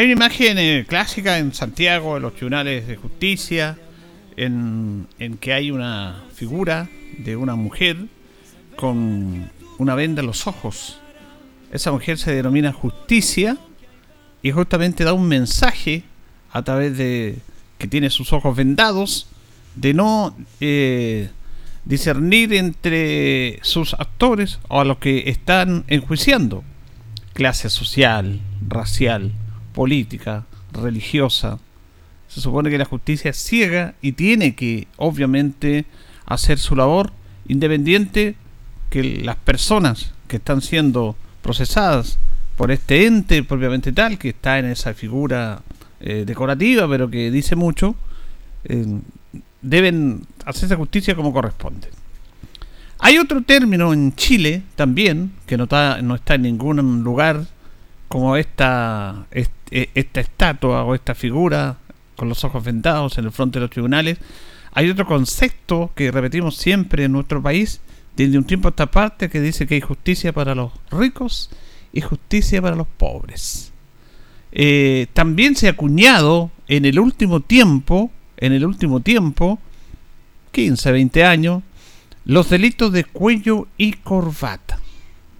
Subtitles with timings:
[0.00, 3.76] Hay una imagen eh, clásica en Santiago, en los tribunales de justicia,
[4.34, 5.06] en,
[5.42, 8.06] que hay una figura de una mujer
[8.76, 10.98] con una venda en los ojos.
[11.70, 13.58] Esa mujer se denomina justicia
[14.40, 16.04] y justamente da un mensaje
[16.50, 17.36] a través de
[17.76, 19.28] que tiene sus ojos vendados
[19.74, 21.28] de no eh,
[21.84, 26.64] discernir entre sus actores o a los que están enjuiciando
[27.34, 29.32] clase social, racial,
[29.80, 31.58] política, religiosa.
[32.28, 35.86] Se supone que la justicia es ciega y tiene que, obviamente,
[36.26, 37.12] hacer su labor
[37.48, 38.34] independiente
[38.90, 42.18] que las personas que están siendo procesadas
[42.58, 45.62] por este ente propiamente tal, que está en esa figura
[46.00, 47.94] eh, decorativa, pero que dice mucho,
[48.64, 48.84] eh,
[49.62, 51.88] deben hacerse justicia como corresponde.
[52.98, 57.46] Hay otro término en Chile también, que no está, no está en ningún lugar,
[58.10, 59.46] como esta, e,
[59.94, 61.78] esta estatua o esta figura
[62.16, 64.18] con los ojos vendados en el frente de los tribunales.
[64.72, 67.80] Hay otro concepto que repetimos siempre en nuestro país,
[68.16, 71.50] desde un tiempo a esta parte, que dice que hay justicia para los ricos
[71.92, 73.72] y justicia para los pobres.
[74.50, 79.60] Eh, también se ha acuñado en el último tiempo, en el último tiempo,
[80.50, 81.62] 15, 20 años,
[82.24, 84.80] los delitos de cuello y corbata.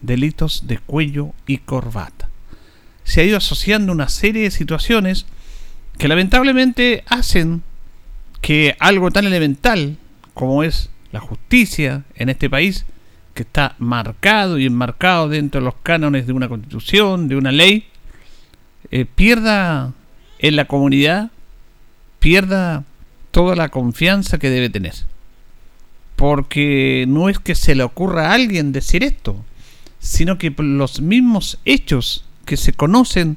[0.02, 2.19] Delitos de cuello y corbata
[3.04, 5.26] se ha ido asociando una serie de situaciones
[5.98, 7.62] que lamentablemente hacen
[8.40, 9.96] que algo tan elemental
[10.34, 12.86] como es la justicia en este país,
[13.34, 17.86] que está marcado y enmarcado dentro de los cánones de una constitución, de una ley,
[18.90, 19.92] eh, pierda
[20.38, 21.30] en la comunidad,
[22.18, 22.84] pierda
[23.30, 24.94] toda la confianza que debe tener.
[26.16, 29.44] Porque no es que se le ocurra a alguien decir esto,
[29.98, 33.36] sino que los mismos hechos que se conocen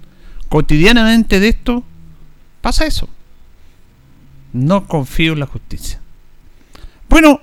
[0.49, 1.83] cotidianamente de esto,
[2.61, 3.09] pasa eso.
[4.53, 5.99] No confío en la justicia.
[7.09, 7.41] Bueno,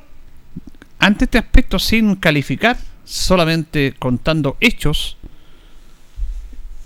[0.98, 5.16] ante este aspecto, sin calificar, solamente contando hechos,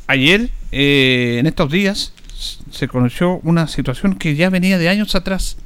[0.07, 2.15] ayer, eh, en estos días,
[2.71, 5.57] se conoció una situación que ya venía de años atrás,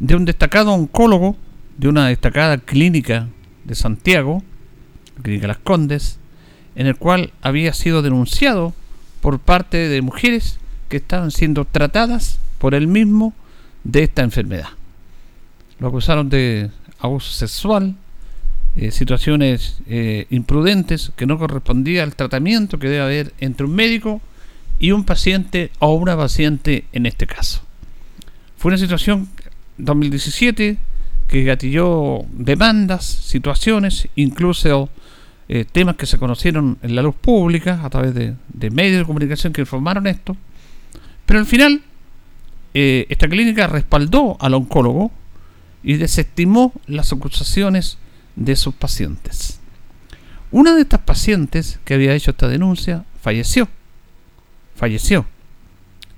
[0.00, 1.36] de un destacado oncólogo
[1.78, 3.28] de una destacada clínica
[3.64, 4.42] de Santiago,
[5.22, 6.18] Clínica Las Condes,
[6.76, 8.74] en el cual había sido denunciado
[9.20, 10.58] por parte de mujeres
[10.88, 13.34] que estaban siendo tratadas por él mismo
[13.84, 14.68] de esta enfermedad.
[15.78, 17.94] Lo acusaron de abuso sexual,
[18.76, 24.20] eh, situaciones eh, imprudentes que no correspondía al tratamiento que debe haber entre un médico
[24.78, 27.62] y un paciente o una paciente en este caso.
[28.56, 29.28] Fue una situación
[29.78, 30.78] 2017
[31.28, 34.88] que gatilló demandas, situaciones, incluso
[35.48, 38.34] eh, temas que se conocieron en la luz pública a través de,
[38.70, 40.36] medios de comunicación que informaron esto.
[41.26, 41.82] Pero al final,
[42.72, 45.12] eh, esta clínica respaldó al oncólogo
[45.82, 47.98] y desestimó las acusaciones
[48.36, 49.60] de sus pacientes.
[50.50, 53.68] Una de estas pacientes que había hecho esta denuncia falleció.
[54.76, 55.26] Falleció.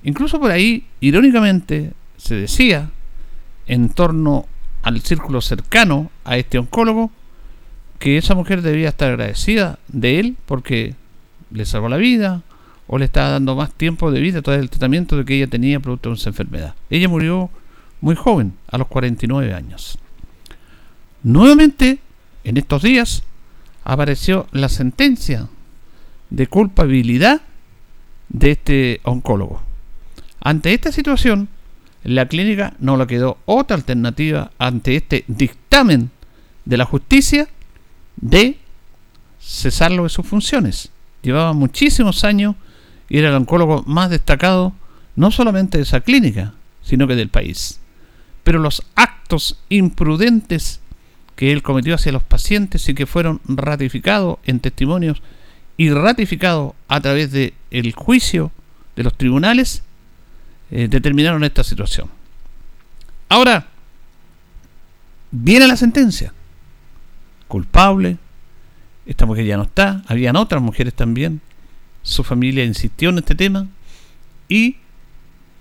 [0.03, 2.91] Incluso por ahí, irónicamente, se decía,
[3.67, 4.47] en torno
[4.83, 7.11] al círculo cercano a este oncólogo,
[7.99, 10.95] que esa mujer debía estar agradecida de él porque
[11.51, 12.43] le salvó la vida
[12.87, 15.81] o le estaba dando más tiempo de vida todo el tratamiento de que ella tenía
[15.81, 16.75] producto de esa enfermedad.
[16.91, 17.51] Ella murió
[18.01, 19.99] muy joven, a los 49 años.
[21.23, 21.99] Nuevamente,
[22.45, 23.23] en estos días,
[23.85, 25.49] apareció la sentencia
[26.31, 27.41] de culpabilidad
[28.29, 29.63] de este oncólogo.
[30.41, 31.49] Ante esta situación,
[32.05, 36.11] la clínica no le quedó otra alternativa ante este dictamen
[36.65, 37.49] de la justicia
[38.17, 38.59] de
[39.41, 40.91] cesarlo de sus funciones.
[41.23, 42.57] Llevaba muchísimos años
[43.09, 44.73] y era el oncólogo más destacado
[45.15, 47.81] no solamente de esa clínica, sino que del país.
[48.45, 50.81] Pero los actos imprudentes
[51.35, 55.23] que él cometió hacia los pacientes y que fueron ratificados en testimonios
[55.77, 58.51] y ratificados a través del el juicio
[58.97, 59.83] de los tribunales,
[60.71, 62.09] eh, determinaron esta situación.
[63.29, 63.69] Ahora,
[65.31, 66.33] viene la sentencia.
[67.49, 68.19] Culpable,
[69.07, 71.41] esta mujer ya no está, habían otras mujeres también,
[72.03, 73.69] su familia insistió en este tema
[74.49, 74.77] y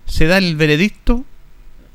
[0.06, 1.26] se da el veredicto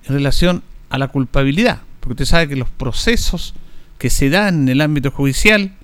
[0.04, 3.54] en relación a la culpabilidad, porque usted sabe que los procesos
[3.98, 5.74] que se dan en el ámbito judicial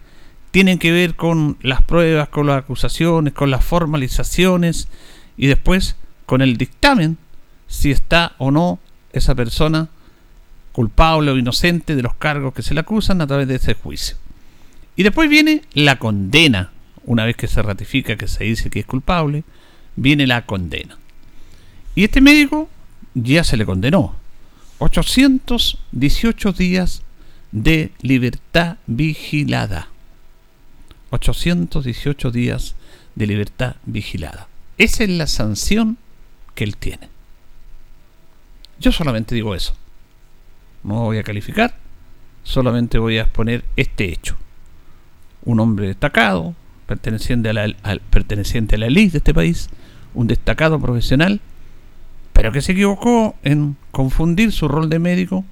[0.51, 4.89] tienen que ver con las pruebas, con las acusaciones, con las formalizaciones
[5.37, 7.19] y después con el dictamen
[7.67, 8.79] si está o no
[9.13, 9.89] esa persona
[10.77, 14.19] culpable o inocente de los cargos que se le acusan a través de ese juicio.
[14.95, 16.71] Y después viene la condena.
[17.07, 19.45] Una vez que se ratifica que se dice que es culpable,
[19.97, 20.99] viene la condena.
[21.95, 22.69] Y este médico
[23.15, 24.17] ya se le condenó.
[24.77, 27.01] 818 días
[27.53, 29.89] de libertad vigilada.
[31.09, 32.75] 818 días
[33.15, 34.47] de libertad vigilada.
[34.77, 35.97] Esa es la sanción
[36.55, 37.09] que él tiene.
[38.79, 39.75] Yo solamente digo eso.
[40.87, 41.75] No voy a calificar,
[42.45, 44.37] solamente voy a exponer este hecho.
[45.45, 46.55] Un hombre destacado,
[46.87, 47.75] perteneciente a la,
[48.09, 49.69] perteneciente a la elite de este país,
[50.15, 51.41] un destacado profesional,
[52.33, 55.45] pero que se equivocó en confundir su rol de médico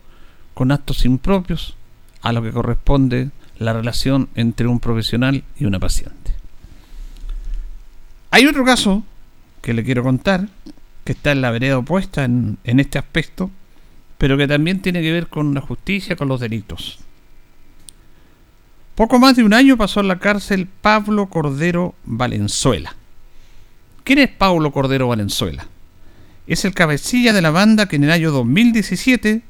[0.55, 1.77] con actos impropios
[2.23, 6.33] a lo que corresponde la relación entre un profesional y una paciente.
[8.31, 9.03] Hay otro caso
[9.63, 10.47] que le quiero contar,
[11.03, 13.51] que está en la vereda opuesta en, en este aspecto,
[14.25, 16.99] pero que también tiene que ver con la justicia, con los delitos.
[18.94, 22.97] Poco más de un año pasó en la cárcel Pablo Cordero Valenzuela.
[24.03, 25.69] ¿Quién es Pablo Cordero Valenzuela?
[26.47, 29.43] es el cabecilla de la banda que en el año 2017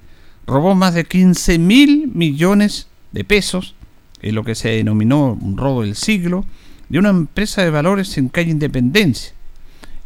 [0.44, 3.76] robó más de 15 mil millones de pesos,
[4.22, 6.44] en lo que se denominó un robo del siglo,
[6.88, 9.34] de una empresa de valores en calle Independencia.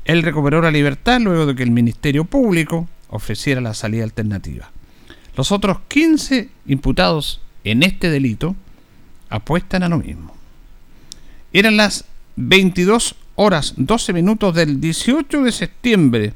[0.05, 4.71] Él recuperó la libertad luego de que el Ministerio Público ofreciera la salida alternativa.
[5.37, 8.57] Los otros 15 imputados en este delito
[9.31, 10.35] apuestan a lo mismo.
[11.53, 12.05] Eran las
[12.37, 16.33] 22 horas 12 minutos del 18 de septiembre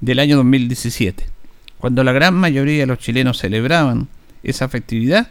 [0.00, 1.26] del año 2017.
[1.78, 4.08] Cuando la gran mayoría de los chilenos celebraban
[4.42, 5.30] esa festividad,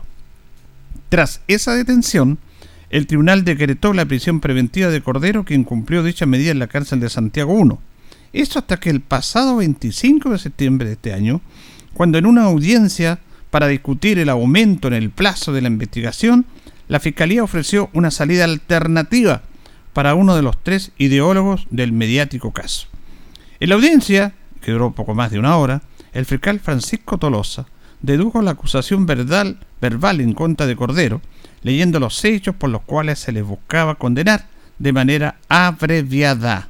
[1.09, 2.37] Tras esa detención,
[2.89, 7.01] el tribunal decretó la prisión preventiva de Cordero, que incumplió dicha medida en la cárcel
[7.01, 7.77] de Santiago I.
[8.31, 11.41] Esto hasta que el pasado 25 de septiembre de este año,
[11.93, 16.45] cuando en una audiencia para discutir el aumento en el plazo de la investigación,
[16.87, 19.43] la Fiscalía ofreció una salida alternativa
[19.93, 22.87] para uno de los tres ideólogos del mediático caso.
[23.59, 25.81] En la audiencia, que duró poco más de una hora,
[26.13, 27.65] el fiscal Francisco Tolosa
[28.01, 31.21] dedujo la acusación verbal, verbal en contra de Cordero,
[31.63, 34.45] leyendo los hechos por los cuales se les buscaba condenar
[34.77, 36.69] de manera abreviada.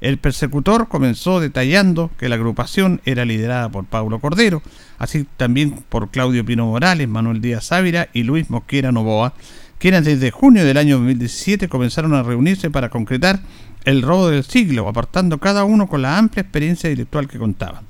[0.00, 4.62] El persecutor comenzó detallando que la agrupación era liderada por Pablo Cordero,
[4.98, 9.34] así también por Claudio Pino Morales, Manuel Díaz Ávila y Luis Mosquera Novoa,
[9.78, 13.40] quienes desde junio del año 2017 comenzaron a reunirse para concretar
[13.84, 17.84] el robo del siglo, apartando cada uno con la amplia experiencia intelectual que contaban.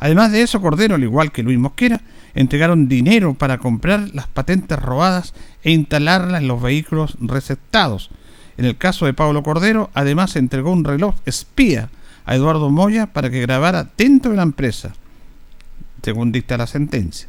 [0.00, 2.00] Además de eso, Cordero, al igual que Luis Mosquera,
[2.34, 8.10] entregaron dinero para comprar las patentes robadas e instalarlas en los vehículos receptados.
[8.58, 11.90] En el caso de Pablo Cordero, además entregó un reloj espía
[12.26, 14.94] a Eduardo Moya para que grabara dentro de la empresa,
[16.02, 17.28] según dicta la sentencia.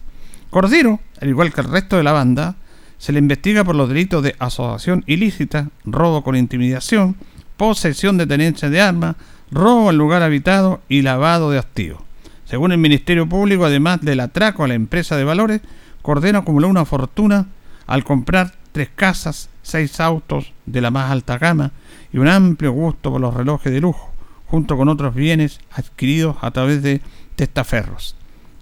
[0.49, 2.55] Cordero, al igual que el resto de la banda,
[2.97, 7.15] se le investiga por los delitos de asociación ilícita, robo con intimidación,
[7.57, 9.15] posesión de tenencia de armas,
[9.51, 12.01] robo en lugar habitado y lavado de activos.
[12.45, 15.61] Según el Ministerio Público, además del atraco a la empresa de valores,
[16.01, 17.45] Cordero acumuló una fortuna
[17.85, 21.71] al comprar tres casas, seis autos de la más alta gama
[22.11, 24.11] y un amplio gusto por los relojes de lujo,
[24.47, 27.01] junto con otros bienes adquiridos a través de
[27.35, 28.15] testaferros.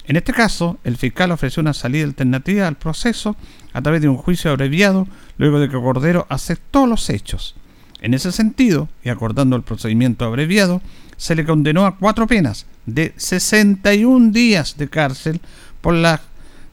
[0.05, 3.35] En este caso, el fiscal ofreció una salida alternativa al proceso
[3.73, 7.55] a través de un juicio abreviado luego de que Cordero aceptó los hechos.
[7.99, 10.81] En ese sentido, y acordando el procedimiento abreviado,
[11.17, 15.41] se le condenó a cuatro penas de 61 días de cárcel
[15.81, 16.19] por los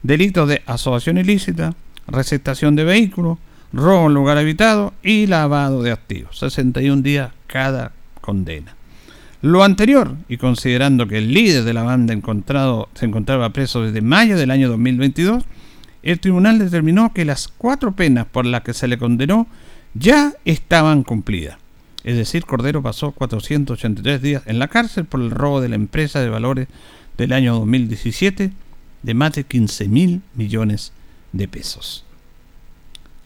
[0.01, 1.73] delitos de asociación ilícita,
[2.07, 3.37] receptación de vehículos,
[3.73, 6.39] robo en lugar habitado y lavado de activos.
[6.39, 8.75] 61 días cada condena.
[9.41, 14.01] Lo anterior, y considerando que el líder de la banda encontrado, se encontraba preso desde
[14.01, 15.43] mayo del año 2022,
[16.01, 19.47] el tribunal determinó que las cuatro penas por las que se le condenó
[19.93, 21.57] ya estaban cumplidas.
[22.03, 26.21] Es decir, Cordero pasó 483 días en la cárcel por el robo de la empresa
[26.21, 26.67] de valores
[27.17, 28.51] del año 2017
[29.01, 30.91] de más de 15 mil millones
[31.35, 32.03] de pesos.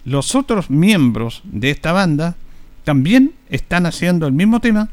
[0.06, 2.36] Los otros miembros de esta banda
[2.84, 4.90] también están haciendo el mismo tema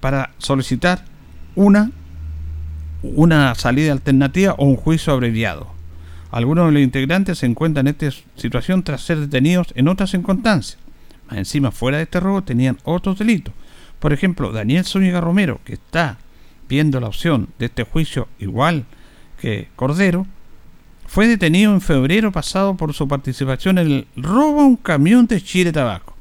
[0.00, 1.04] para solicitar
[1.54, 1.90] una,
[3.02, 5.68] una salida alternativa o un juicio abreviado.
[6.30, 10.78] Algunos de los integrantes se encuentran en esta situación tras ser detenidos en otras circunstancias
[11.30, 13.54] encima fuera de este robo tenían otros delitos.
[13.98, 16.18] Por ejemplo, Daniel Zúñiga Romero, que está
[16.68, 18.84] viendo la opción de este juicio igual
[19.40, 20.26] que Cordero,
[21.06, 25.40] fue detenido en febrero pasado por su participación en el robo a un camión de
[25.40, 26.14] Chile Tabaco.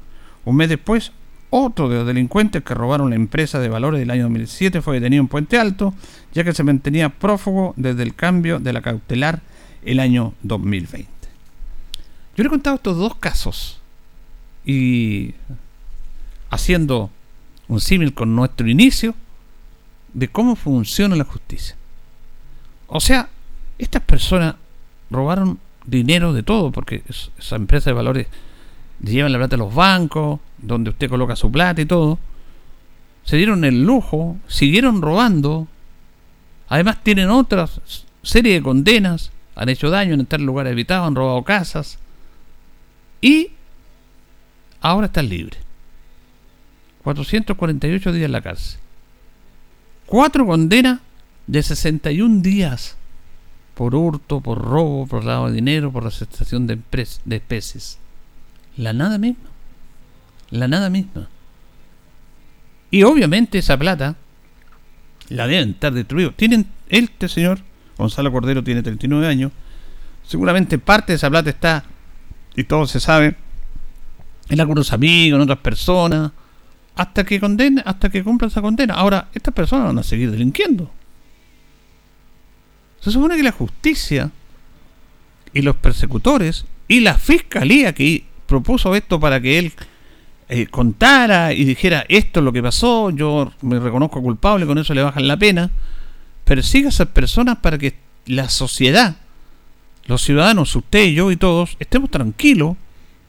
[0.45, 1.11] Un mes después,
[1.49, 5.21] otro de los delincuentes que robaron la empresa de valores del año 2007 fue detenido
[5.21, 5.93] en Puente Alto,
[6.33, 9.41] ya que se mantenía prófugo desde el cambio de la cautelar
[9.83, 11.09] el año 2020.
[12.37, 13.79] Yo le he contado estos dos casos
[14.65, 15.33] y
[16.49, 17.09] haciendo
[17.67, 19.15] un símil con nuestro inicio
[20.13, 21.75] de cómo funciona la justicia.
[22.87, 23.29] O sea,
[23.77, 24.55] estas personas
[25.09, 27.03] robaron dinero de todo, porque
[27.37, 28.27] esa empresa de valores
[29.01, 32.19] llevan la plata a los bancos, donde usted coloca su plata y todo.
[33.23, 35.67] Se dieron el lujo, siguieron robando.
[36.67, 37.81] Además tienen otras
[38.25, 41.99] serie de condenas, han hecho daño en estar en lugares habitados, han robado casas.
[43.21, 43.51] Y
[44.81, 45.59] ahora están libres.
[47.03, 48.79] 448 días en la cárcel.
[50.05, 50.99] Cuatro condenas
[51.47, 52.97] de 61 días
[53.75, 56.79] por hurto, por robo, por lavado de dinero, por aceptación de,
[57.25, 57.99] de especies.
[58.77, 59.49] La nada misma.
[60.49, 61.27] La nada misma.
[62.89, 64.15] Y obviamente esa plata
[65.29, 66.31] la deben estar destruida.
[66.31, 67.59] Tienen, este señor,
[67.97, 69.51] Gonzalo Cordero, tiene 39 años.
[70.23, 71.83] Seguramente parte de esa plata está,
[72.55, 73.35] y todo se sabe,
[74.49, 76.31] en algunos amigos, en otras personas,
[76.95, 78.93] hasta que condena, hasta que cumpla esa condena.
[78.93, 80.91] Ahora, estas personas van a seguir delinquiendo.
[83.05, 84.31] Se supone que la justicia
[85.53, 89.73] y los persecutores y la fiscalía que propuso esto para que él
[90.49, 94.95] eh, contara y dijera esto es lo que pasó, yo me reconozco culpable, con eso
[94.95, 95.69] le bajan la pena,
[96.45, 97.93] persiga a esas personas para que
[98.25, 99.17] la sociedad,
[100.07, 102.75] los ciudadanos, usted yo y todos, estemos tranquilos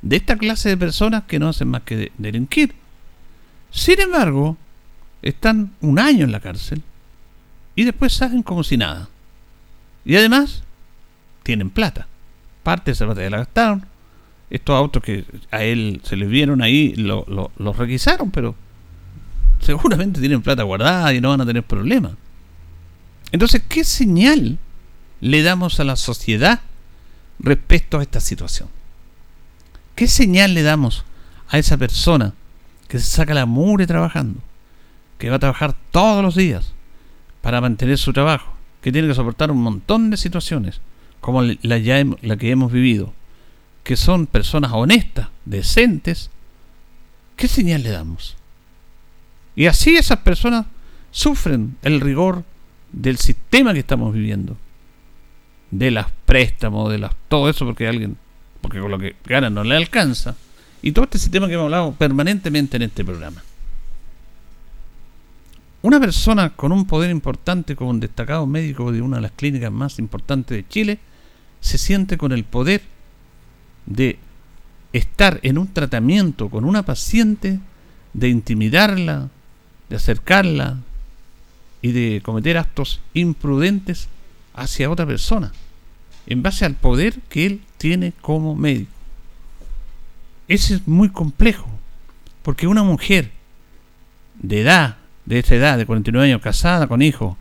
[0.01, 2.75] de esta clase de personas que no hacen más que delinquir.
[3.71, 4.57] Sin embargo,
[5.21, 6.81] están un año en la cárcel
[7.75, 9.11] y después salen como si nada.
[10.07, 10.63] Y además,
[11.43, 12.07] tienen plata.
[12.63, 13.85] Parte de esa plata ya la gastaron.
[14.49, 17.27] Estos autos que a él se les vieron ahí, lo,
[17.59, 18.55] los requisaron, pero
[19.61, 22.13] seguramente tienen plata guardada y no van a tener problemas.
[23.33, 24.59] Entonces, ¿qué señal
[25.21, 26.61] le damos a la sociedad
[27.41, 28.69] respecto a esta situación?
[29.97, 31.05] ¿Qué señal le damos
[31.49, 32.33] a esa persona
[32.87, 34.41] que se saca la mure trabajando?
[35.19, 36.73] Que va a trabajar todos los días
[37.41, 38.56] para mantener su trabajo,
[38.87, 40.81] que tiene que soportar un montón de situaciones,
[41.21, 43.13] como la, ya la que hemos vivido,
[43.83, 46.31] que son personas honestas, decentes.
[47.35, 48.37] ¿Qué señal le damos?
[49.57, 50.67] Y así esas personas
[51.11, 52.45] sufren el rigor
[52.93, 54.57] del sistema que estamos viviendo.
[55.73, 58.17] De las préstamos, de las todo eso, porque alguien,
[58.61, 60.37] porque con lo que gana no le alcanza.
[60.81, 63.43] Y todo este sistema que hemos hablado permanentemente en este programa.
[65.83, 69.71] Una persona con un poder importante como un destacado médico de una de las clínicas
[69.71, 70.99] más importantes de Chile
[71.61, 72.83] se siente con el poder
[73.87, 74.19] de
[74.93, 77.61] estar en un tratamiento con una paciente,
[78.15, 79.29] de intimidarla,
[79.89, 80.79] de acercarla,
[81.87, 84.09] y de cometer actos imprudentes
[84.55, 85.53] hacia otra persona,
[86.27, 88.91] en base al poder que él tiene como médico.
[90.49, 91.69] Ese es muy complejo,
[92.43, 93.31] porque una mujer
[94.41, 97.37] de edad, de esta edad, de 49 años, casada con hijo,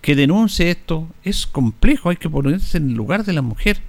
[0.00, 3.80] que denuncie esto, es complejo, hay que ponerse en el lugar de la mujer.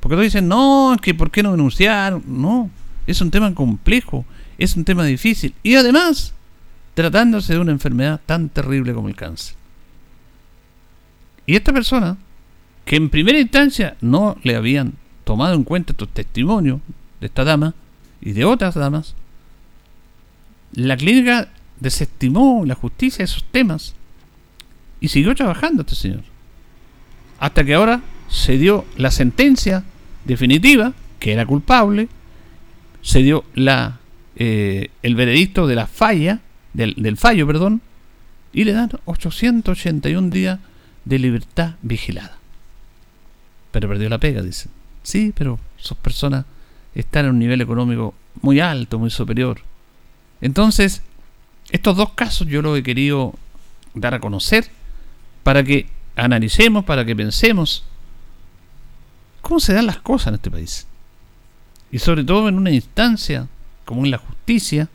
[0.00, 2.70] Porque todos dicen, no, que por qué no denunciar, no,
[3.06, 4.24] es un tema complejo,
[4.56, 5.54] es un tema difícil.
[5.62, 6.34] Y además,
[6.94, 9.56] tratándose de una enfermedad tan terrible como el cáncer.
[11.46, 12.16] Y esta persona,
[12.84, 14.94] que en primera instancia no le habían
[15.24, 16.80] tomado en cuenta estos testimonios
[17.20, 17.74] de esta dama
[18.20, 19.14] y de otras damas,
[20.72, 21.48] la clínica
[21.80, 23.94] desestimó la justicia esos temas
[25.00, 26.22] y siguió trabajando este señor.
[27.38, 29.84] Hasta que ahora se dio la sentencia
[30.24, 32.08] definitiva, que era culpable,
[33.02, 34.00] se dio la,
[34.36, 36.40] eh, el veredicto de la falla
[36.74, 37.80] del, fallo, perdón,
[38.52, 40.58] y le dan 881 días
[41.04, 42.38] de libertad vigilada.
[43.72, 44.70] Pero perdió la pega, dicen.
[45.02, 46.44] Sí, pero sus personas
[46.94, 49.60] están en un nivel económico muy alto, muy superior.
[50.40, 51.02] Entonces,
[51.70, 53.34] estos dos casos yo los he querido
[53.94, 54.70] dar a conocer
[55.42, 57.84] para que analicemos, para que pensemos
[59.40, 60.86] cómo se dan las cosas en este país.
[61.90, 63.48] Y sobre todo en una instancia
[63.84, 64.88] como en la justicia,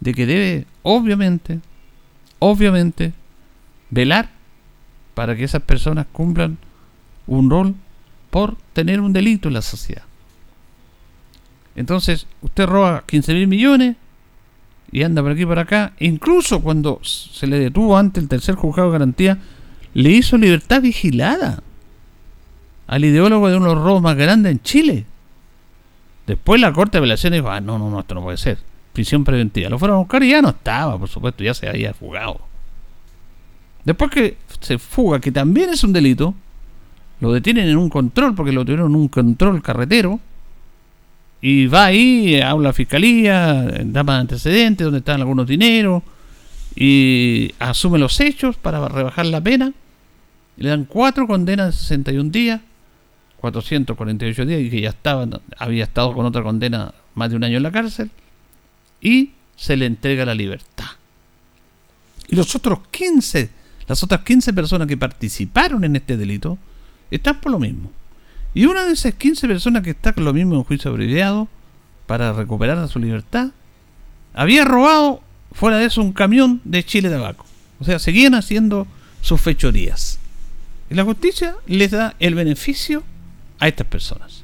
[0.00, 1.60] de que debe, obviamente,
[2.40, 3.12] obviamente,
[3.88, 4.30] velar
[5.14, 6.58] para que esas personas cumplan
[7.26, 7.74] un rol
[8.30, 10.02] por tener un delito en la sociedad.
[11.76, 13.96] Entonces, usted roba 15 mil millones
[14.92, 15.94] y anda por aquí por acá.
[15.98, 19.38] Incluso cuando se le detuvo ante el tercer juzgado de garantía,
[19.94, 21.62] le hizo libertad vigilada
[22.86, 25.06] al ideólogo de uno de los robos más grandes en Chile.
[26.26, 28.58] Después la Corte de Apelaciones dijo, ah, no, no, no, esto no puede ser
[28.92, 29.70] prisión preventiva.
[29.70, 32.40] Lo fueron a buscar y ya no estaba, por supuesto, ya se había fugado.
[33.84, 36.34] Después que se fuga, que también es un delito,
[37.20, 40.20] lo detienen en un control, porque lo tuvieron en un control carretero,
[41.44, 46.04] y va ahí, habla la fiscalía, da más antecedentes, donde están algunos dineros,
[46.76, 49.72] y asume los hechos para rebajar la pena,
[50.56, 52.60] y le dan cuatro condenas de 61 días,
[53.38, 55.26] 448 días, y que ya estaba,
[55.58, 58.12] había estado con otra condena más de un año en la cárcel,
[59.00, 60.86] y se le entrega la libertad.
[62.28, 63.50] Y los otros 15,
[63.88, 66.56] las otras 15 personas que participaron en este delito,
[67.10, 67.90] están por lo mismo.
[68.54, 71.48] Y una de esas 15 personas que está con lo mismo en juicio abreviado,
[72.06, 73.50] para recuperar su libertad,
[74.34, 77.46] había robado, fuera de eso, un camión de chile de tabaco.
[77.80, 78.86] O sea, seguían haciendo
[79.20, 80.18] sus fechorías.
[80.90, 83.02] Y la justicia les da el beneficio
[83.58, 84.42] a estas personas.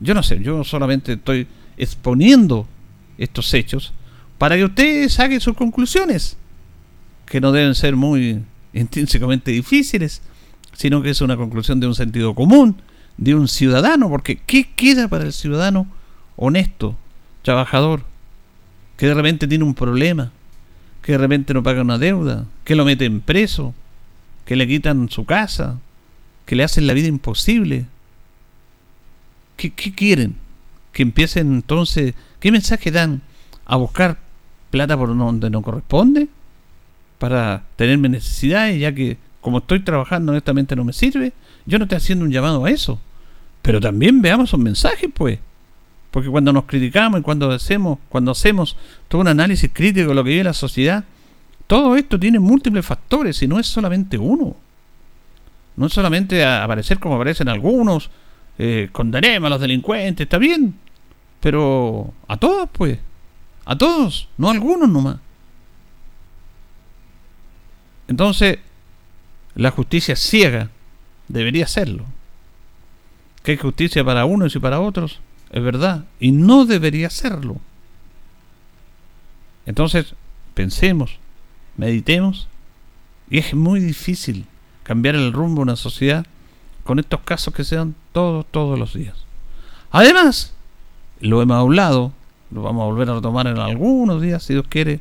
[0.00, 2.66] Yo no sé, yo solamente estoy exponiendo
[3.18, 3.92] estos hechos
[4.38, 6.36] para que ustedes saquen sus conclusiones,
[7.26, 8.42] que no deben ser muy
[8.72, 10.22] intrínsecamente difíciles,
[10.72, 12.80] sino que es una conclusión de un sentido común,
[13.16, 15.86] de un ciudadano, porque ¿qué queda para el ciudadano
[16.36, 16.96] honesto,
[17.42, 18.04] trabajador,
[18.96, 20.32] que de repente tiene un problema,
[21.02, 23.74] que de repente no paga una deuda, que lo meten preso,
[24.44, 25.78] que le quitan su casa,
[26.46, 27.86] que le hacen la vida imposible?
[29.56, 30.36] ¿Qué, qué quieren?
[30.92, 33.22] Que empiecen entonces ¿Qué mensaje dan
[33.66, 34.18] a buscar
[34.72, 36.26] plata por donde no corresponde?
[37.20, 41.32] Para tenerme necesidades, ya que como estoy trabajando honestamente no me sirve.
[41.66, 42.98] Yo no estoy haciendo un llamado a eso.
[43.60, 45.40] Pero también veamos esos mensajes, pues.
[46.12, 48.76] Porque cuando nos criticamos y cuando hacemos, cuando hacemos
[49.08, 51.04] todo un análisis crítico de lo que vive la sociedad,
[51.66, 54.56] todo esto tiene múltiples factores y no es solamente uno.
[55.74, 58.10] No es solamente aparecer como aparecen algunos,
[58.58, 60.74] eh, condenemos a los delincuentes, está bien,
[61.40, 62.98] pero a todos, pues.
[63.64, 65.16] A todos, no a algunos nomás.
[68.06, 68.58] Entonces,
[69.54, 70.70] la justicia ciega
[71.28, 72.04] debería serlo.
[73.42, 75.20] ¿Qué hay justicia para unos y para otros?
[75.52, 77.58] es verdad, y no debería serlo.
[79.66, 80.14] Entonces,
[80.54, 81.18] pensemos,
[81.76, 82.48] meditemos,
[83.30, 84.46] y es muy difícil
[84.82, 86.26] cambiar el rumbo de una sociedad
[86.84, 89.16] con estos casos que se dan todos, todos los días.
[89.90, 90.54] Además,
[91.20, 92.12] lo hemos hablado,
[92.50, 95.00] lo vamos a volver a retomar en algunos días, si Dios quiere,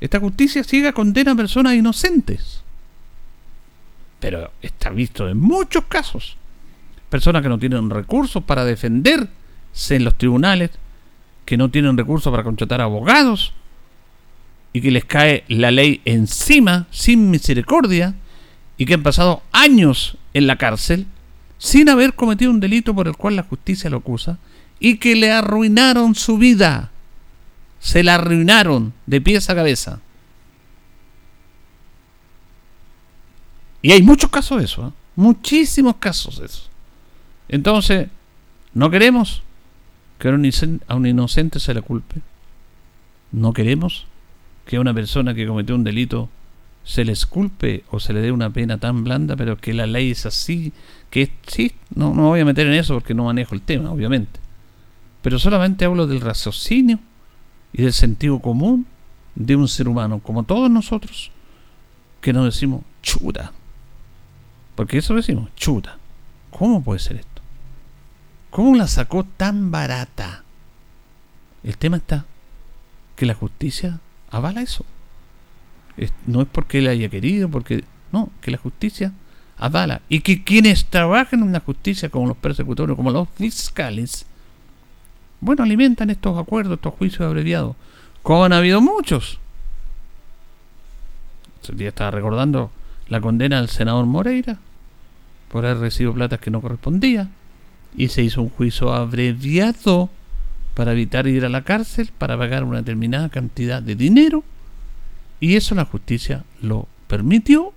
[0.00, 2.61] esta justicia ciega condena a personas inocentes.
[4.22, 6.36] Pero está visto en muchos casos.
[7.10, 10.70] Personas que no tienen recursos para defenderse en los tribunales,
[11.44, 13.52] que no tienen recursos para contratar abogados,
[14.72, 18.14] y que les cae la ley encima sin misericordia,
[18.78, 21.06] y que han pasado años en la cárcel
[21.58, 24.38] sin haber cometido un delito por el cual la justicia lo acusa,
[24.78, 26.92] y que le arruinaron su vida.
[27.80, 29.98] Se la arruinaron de pies a cabeza.
[33.82, 34.92] Y hay muchos casos de eso, ¿eh?
[35.16, 36.62] muchísimos casos de eso.
[37.48, 38.08] Entonces,
[38.72, 39.42] no queremos
[40.18, 42.22] que a un inocente se le culpe.
[43.32, 44.06] No queremos
[44.64, 46.28] que a una persona que cometió un delito
[46.84, 50.12] se le esculpe o se le dé una pena tan blanda, pero que la ley
[50.12, 50.72] es así,
[51.10, 53.90] que sí, no, no me voy a meter en eso porque no manejo el tema,
[53.90, 54.40] obviamente.
[55.22, 56.98] Pero solamente hablo del raciocinio
[57.72, 58.86] y del sentido común
[59.34, 61.30] de un ser humano, como todos nosotros,
[62.20, 63.52] que nos decimos chuta.
[64.74, 65.98] Porque eso decimos, chuta.
[66.50, 67.42] ¿Cómo puede ser esto?
[68.50, 70.44] ¿Cómo la sacó tan barata?
[71.62, 72.26] El tema está
[73.16, 74.84] que la justicia avala eso.
[76.26, 79.12] no es porque él haya querido, porque no, que la justicia
[79.58, 80.02] avala.
[80.08, 84.26] Y que quienes trabajan en una justicia, como los persecutores, como los fiscales,
[85.40, 87.76] bueno, alimentan estos acuerdos, estos juicios abreviados,
[88.22, 89.38] como han habido muchos.
[91.68, 92.70] El día estaba recordando
[93.12, 94.58] la condena al senador Moreira
[95.50, 97.28] por haber recibido platas que no correspondía
[97.94, 100.08] y se hizo un juicio abreviado
[100.72, 104.44] para evitar ir a la cárcel, para pagar una determinada cantidad de dinero
[105.40, 107.74] y eso la justicia lo permitió.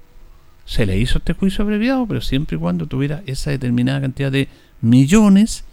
[0.63, 4.48] Se le hizo este juicio abreviado, pero siempre y cuando tuviera esa determinada cantidad de
[4.80, 5.65] millones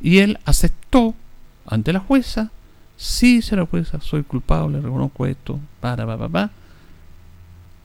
[0.00, 1.14] y él aceptó
[1.66, 2.50] ante la jueza,
[2.96, 6.50] sí, la jueza, soy culpable, reconozco esto, para, para, para,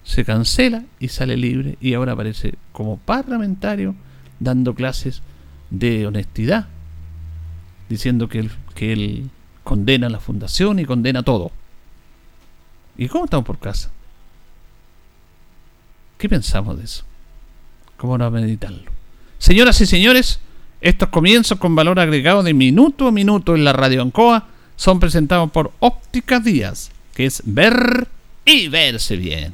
[0.03, 3.95] se cancela y sale libre y ahora aparece como parlamentario
[4.39, 5.21] dando clases
[5.69, 6.67] de honestidad,
[7.89, 9.29] diciendo que él, que él
[9.63, 11.51] condena la fundación y condena todo.
[12.97, 13.89] ¿Y cómo estamos por casa?
[16.17, 17.03] ¿Qué pensamos de eso?
[17.97, 18.91] ¿Cómo no meditarlo?
[19.37, 20.39] Señoras y señores,
[20.81, 25.51] estos comienzos con valor agregado de minuto a minuto en la radio Ancoa son presentados
[25.51, 28.07] por Óptica Díaz, que es ver
[28.45, 29.53] y verse bien.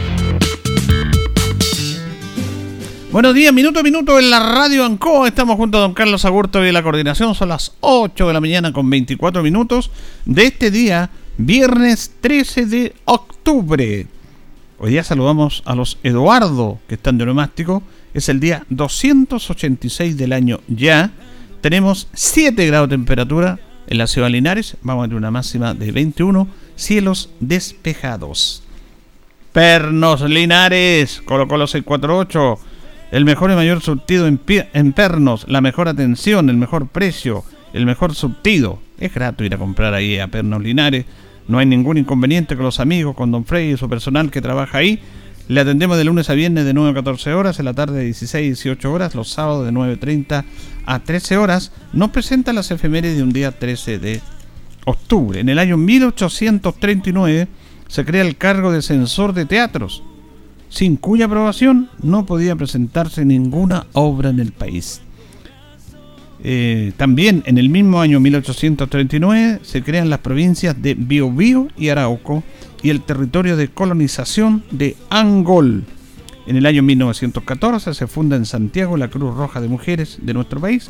[3.11, 5.27] Buenos días, minuto a minuto en la radio Ancoa.
[5.27, 7.35] Estamos junto a don Carlos Agurto y la coordinación.
[7.35, 9.91] Son las 8 de la mañana con 24 minutos
[10.23, 14.07] de este día Viernes 13 de octubre.
[14.79, 17.83] Hoy día saludamos a los Eduardo que están de neumático.
[18.13, 21.11] Es el día 286 del año ya.
[21.59, 24.77] Tenemos 7 grados de temperatura en la ciudad de Linares.
[24.83, 26.47] Vamos a tener una máxima de 21.
[26.77, 28.63] Cielos despejados.
[29.51, 31.21] Pernos Linares.
[31.25, 32.70] Colo Colo 648.
[33.11, 35.45] El mejor y mayor surtido en, en pernos.
[35.49, 36.49] La mejor atención.
[36.49, 37.43] El mejor precio.
[37.73, 41.05] El mejor surtido es grato ir a comprar ahí a Pernos Linares.
[41.47, 44.77] No hay ningún inconveniente con los amigos, con Don Frey y su personal que trabaja
[44.77, 44.99] ahí.
[45.47, 48.05] Le atendemos de lunes a viernes de 9 a 14 horas, en la tarde de
[48.05, 50.45] 16 a 18 horas, los sábados de 9.30
[50.85, 51.73] a 13 horas.
[51.91, 54.21] Nos presenta las efemérides de un día 13 de
[54.85, 55.39] octubre.
[55.39, 57.47] En el año 1839
[57.87, 60.03] se crea el cargo de censor de teatros,
[60.71, 65.01] sin cuya aprobación no podía presentarse ninguna obra en el país.
[66.43, 72.41] Eh, también en el mismo año 1839 se crean las provincias de Biobío y Arauco
[72.81, 75.83] y el territorio de colonización de Angol.
[76.47, 80.61] En el año 1914 se funda en Santiago la Cruz Roja de Mujeres de nuestro
[80.61, 80.89] país.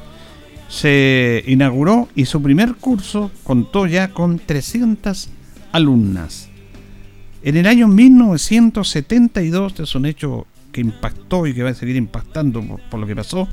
[0.69, 5.29] Se inauguró y su primer curso contó ya con 300
[5.71, 6.50] alumnas.
[7.43, 12.61] En el año 1972, es un hecho que impactó y que va a seguir impactando
[12.89, 13.47] por lo que pasó,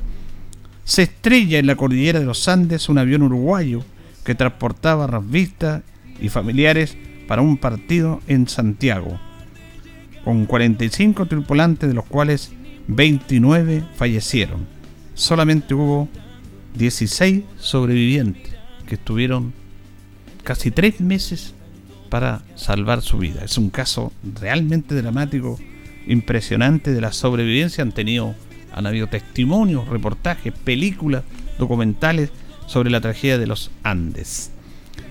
[0.83, 3.83] se estrella en la cordillera de los Andes un avión uruguayo
[4.23, 5.81] que transportaba revistas
[6.21, 6.95] y familiares
[7.27, 9.19] para un partido en Santiago.
[10.23, 12.51] con 45 tripulantes, de los cuales
[12.87, 14.67] 29 fallecieron.
[15.15, 16.09] Solamente hubo
[16.75, 18.53] 16 sobrevivientes
[18.85, 19.53] que estuvieron
[20.43, 21.55] casi tres meses
[22.09, 23.41] para salvar su vida.
[23.43, 25.59] Es un caso realmente dramático,
[26.07, 27.83] impresionante de la sobrevivencia.
[27.83, 28.35] Han tenido,
[28.73, 31.23] han habido testimonios, reportajes, películas,
[31.57, 32.31] documentales
[32.65, 34.51] sobre la tragedia de los Andes.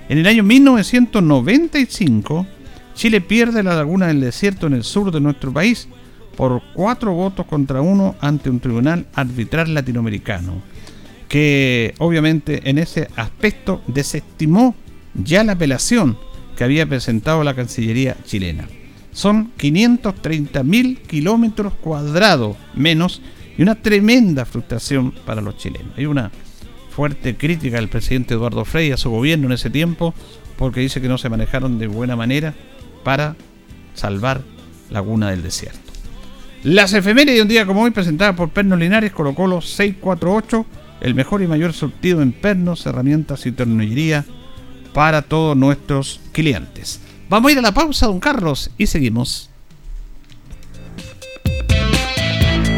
[0.09, 2.47] En el año 1995,
[2.95, 5.89] Chile pierde la laguna del desierto en el sur de nuestro país
[6.37, 10.63] por cuatro votos contra uno ante un tribunal arbitral latinoamericano,
[11.29, 14.75] que obviamente en ese aspecto desestimó
[15.15, 16.17] ya la apelación
[16.59, 18.67] que había presentado la Cancillería chilena.
[19.13, 23.23] Son 530.000 kilómetros cuadrados menos
[23.57, 25.93] y una tremenda frustración para los chilenos.
[25.97, 26.33] Hay una
[26.91, 30.15] fuerte crítica del presidente Eduardo Frei a su gobierno en ese tiempo
[30.57, 32.55] porque dice que no se manejaron de buena manera
[33.05, 33.37] para
[33.95, 34.43] salvar
[34.91, 35.93] Laguna del Desierto.
[36.65, 40.67] Las efemérides de un día como hoy presentadas por Pernos Linares, Colo Colo 648,
[41.03, 44.25] el mejor y mayor surtido en pernos, herramientas y tornillería
[44.99, 46.99] para todos nuestros clientes.
[47.29, 49.49] Vamos a ir a la pausa, don Carlos, y seguimos.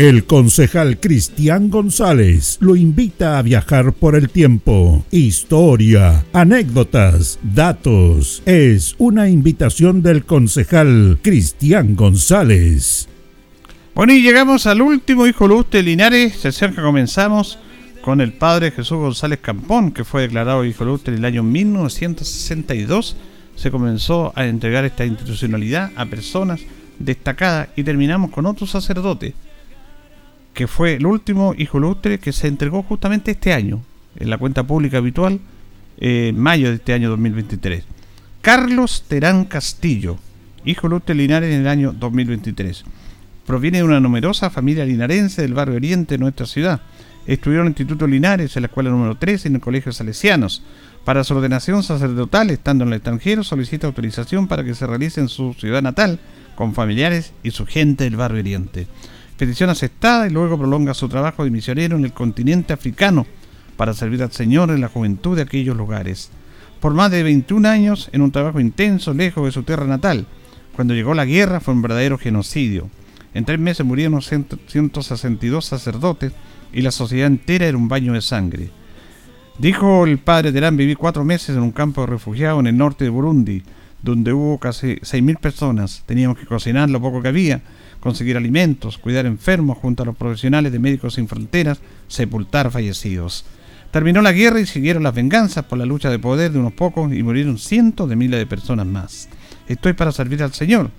[0.00, 5.04] El concejal Cristian González lo invita a viajar por el tiempo.
[5.10, 8.42] Historia, anécdotas, datos.
[8.46, 13.10] Es una invitación del concejal Cristian González.
[13.94, 16.34] Bueno, y llegamos al último hijo de Linares.
[16.34, 17.58] Se acerca, comenzamos
[18.00, 23.16] con el padre Jesús González Campón, que fue declarado hijo lustre en el año 1962.
[23.54, 26.62] Se comenzó a entregar esta institucionalidad a personas
[26.98, 29.34] destacadas y terminamos con otro sacerdote
[30.54, 33.82] que fue el último hijo lustre que se entregó justamente este año,
[34.16, 35.40] en la cuenta pública habitual,
[35.98, 37.84] en mayo de este año 2023.
[38.40, 40.18] Carlos Terán Castillo,
[40.64, 42.84] hijo lustre Linares en el año 2023.
[43.46, 46.80] Proviene de una numerosa familia linarense del barrio Oriente de nuestra ciudad.
[47.26, 50.62] Estudió en el Instituto Linares, en la escuela número 3 y en el Colegio Salesianos.
[51.04, 55.28] Para su ordenación sacerdotal, estando en el extranjero, solicita autorización para que se realice en
[55.28, 56.18] su ciudad natal,
[56.54, 58.86] con familiares y su gente del barrio Oriente
[59.40, 63.26] petición aceptada y luego prolonga su trabajo de misionero en el continente africano
[63.78, 66.30] para servir al Señor en la juventud de aquellos lugares.
[66.78, 70.26] Por más de 21 años en un trabajo intenso lejos de su tierra natal.
[70.76, 72.90] Cuando llegó la guerra fue un verdadero genocidio.
[73.32, 76.32] En tres meses murieron 162 sacerdotes
[76.70, 78.68] y la sociedad entera era un baño de sangre.
[79.58, 83.04] Dijo el padre Terán, viví cuatro meses en un campo de refugiados en el norte
[83.04, 83.62] de Burundi,
[84.02, 86.02] donde hubo casi 6.000 personas.
[86.04, 87.62] Teníamos que cocinar lo poco que había
[88.00, 93.44] conseguir alimentos, cuidar enfermos junto a los profesionales de Médicos Sin Fronteras, sepultar fallecidos.
[93.90, 97.12] Terminó la guerra y siguieron las venganzas por la lucha de poder de unos pocos
[97.12, 99.28] y murieron cientos de miles de personas más.
[99.68, 100.90] Estoy para servir al Señor,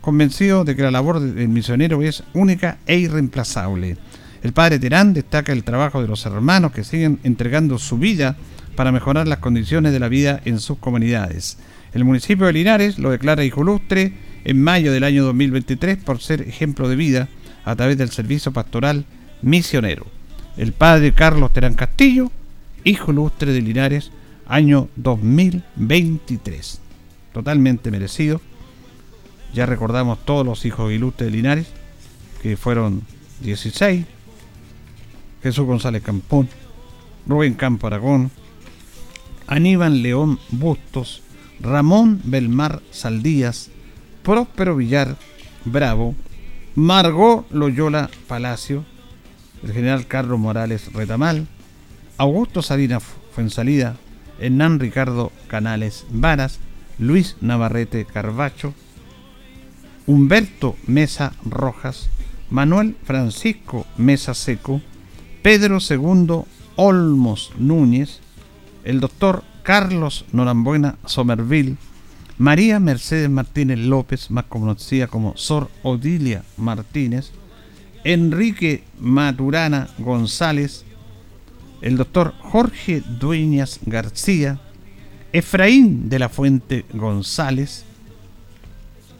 [0.00, 3.96] convencido de que la labor del misionero es única e irreemplazable.
[4.42, 8.36] El padre Terán destaca el trabajo de los hermanos que siguen entregando su vida
[8.76, 11.56] para mejorar las condiciones de la vida en sus comunidades.
[11.94, 14.12] El municipio de Linares lo declara hijo lustre
[14.44, 17.28] en mayo del año 2023 por ser ejemplo de vida
[17.64, 19.04] a través del servicio pastoral
[19.42, 20.06] misionero.
[20.56, 22.30] El padre Carlos Terán Castillo,
[22.84, 24.10] hijo lustre de Linares,
[24.46, 26.80] año 2023.
[27.32, 28.40] Totalmente merecido.
[29.52, 31.66] Ya recordamos todos los hijos ilustres de Linares,
[32.42, 33.02] que fueron
[33.40, 34.04] 16.
[35.42, 36.48] Jesús González Campón,
[37.26, 38.30] Rubén Campo Aragón,
[39.46, 41.22] Aníbal León Bustos,
[41.60, 43.70] Ramón Belmar Saldías,
[44.24, 45.16] Próspero Villar
[45.66, 46.14] Bravo,
[46.74, 48.84] Margot Loyola Palacio,
[49.62, 51.46] el general Carlos Morales Retamal,
[52.16, 53.96] Augusto Salina Fuensalida,
[54.40, 56.58] Hernán Ricardo Canales Varas,
[56.98, 58.72] Luis Navarrete Carbacho,
[60.06, 62.08] Humberto Mesa Rojas,
[62.48, 64.80] Manuel Francisco Mesa Seco,
[65.42, 66.44] Pedro II
[66.76, 68.20] Olmos Núñez,
[68.84, 71.76] el doctor Carlos Norambuena Somerville,
[72.38, 77.30] María Mercedes Martínez López, más conocida como Sor Odilia Martínez,
[78.02, 80.84] Enrique Maturana González,
[81.80, 84.58] el doctor Jorge Dueñas García,
[85.32, 87.84] Efraín de la Fuente González,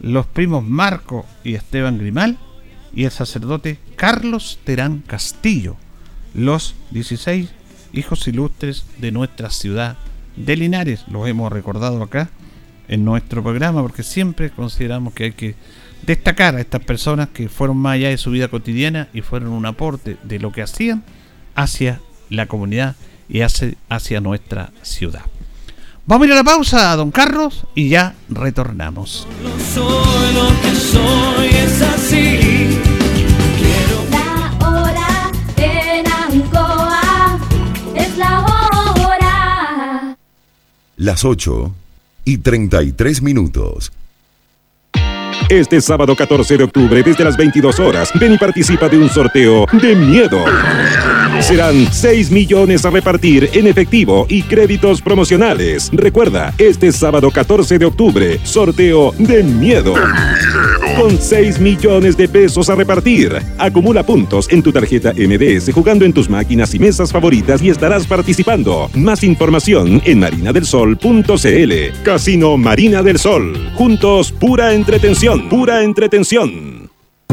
[0.01, 2.37] los primos Marco y Esteban Grimal
[2.93, 5.77] y el sacerdote Carlos Terán Castillo,
[6.33, 7.49] los 16
[7.93, 9.97] hijos ilustres de nuestra ciudad
[10.35, 11.05] de Linares.
[11.07, 12.29] Los hemos recordado acá
[12.87, 15.55] en nuestro programa porque siempre consideramos que hay que
[16.05, 19.65] destacar a estas personas que fueron más allá de su vida cotidiana y fueron un
[19.65, 21.03] aporte de lo que hacían
[21.55, 22.95] hacia la comunidad
[23.27, 25.23] y hacia, hacia nuestra ciudad.
[26.05, 29.27] Vamos a ir a la pausa, don Carlos, y ya retornamos.
[40.97, 41.71] las 8
[42.25, 43.91] y 33 minutos.
[45.49, 49.67] Este sábado 14 de octubre, desde las 22 horas, ven y participa de un sorteo
[49.79, 50.43] de miedo.
[51.39, 55.91] Serán 6 millones a repartir en efectivo y créditos promocionales.
[55.93, 59.93] Recuerda, este sábado 14 de octubre, sorteo de miedo.
[60.97, 63.33] Con 6 millones de pesos a repartir.
[63.57, 68.07] Acumula puntos en tu tarjeta MDS jugando en tus máquinas y mesas favoritas y estarás
[68.07, 68.89] participando.
[68.93, 72.03] Más información en marinadelsol.cl.
[72.03, 73.71] Casino Marina del Sol.
[73.75, 76.74] Juntos, pura entretención, pura entretención.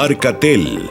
[0.00, 0.90] Arcatel,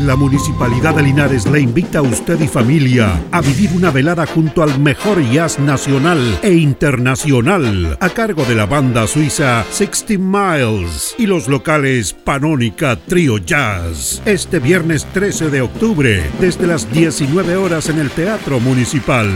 [0.00, 4.62] La Municipalidad de Linares le invita a usted y familia a vivir una velada junto
[4.62, 11.26] al mejor jazz nacional e internacional a cargo de la banda suiza 60 Miles y
[11.26, 14.22] los locales Panónica Trio Jazz.
[14.24, 19.28] Este viernes 13 de octubre desde las 19 horas en el Teatro Municipal.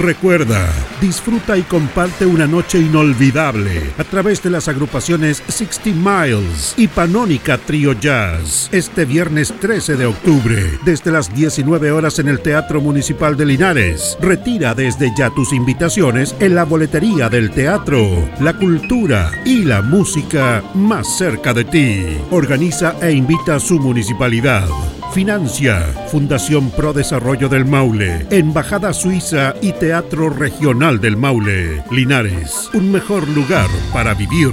[0.00, 0.68] Recuerda,
[1.00, 7.56] disfruta y comparte una noche inolvidable a través de las agrupaciones 60 Miles y Panónica
[7.56, 8.68] Trio Jazz.
[8.72, 14.18] Este viernes 13 de octubre, desde las 19 horas en el Teatro Municipal de Linares.
[14.20, 20.62] Retira desde ya tus invitaciones en la boletería del teatro, la cultura y la música
[20.74, 22.18] más cerca de ti.
[22.30, 24.68] Organiza e invita a su municipalidad.
[25.12, 25.80] Financia
[26.10, 31.82] Fundación Pro Desarrollo del Maule, Embajada Suiza y Teatro Regional del Maule.
[31.90, 34.52] Linares, un mejor lugar para vivir.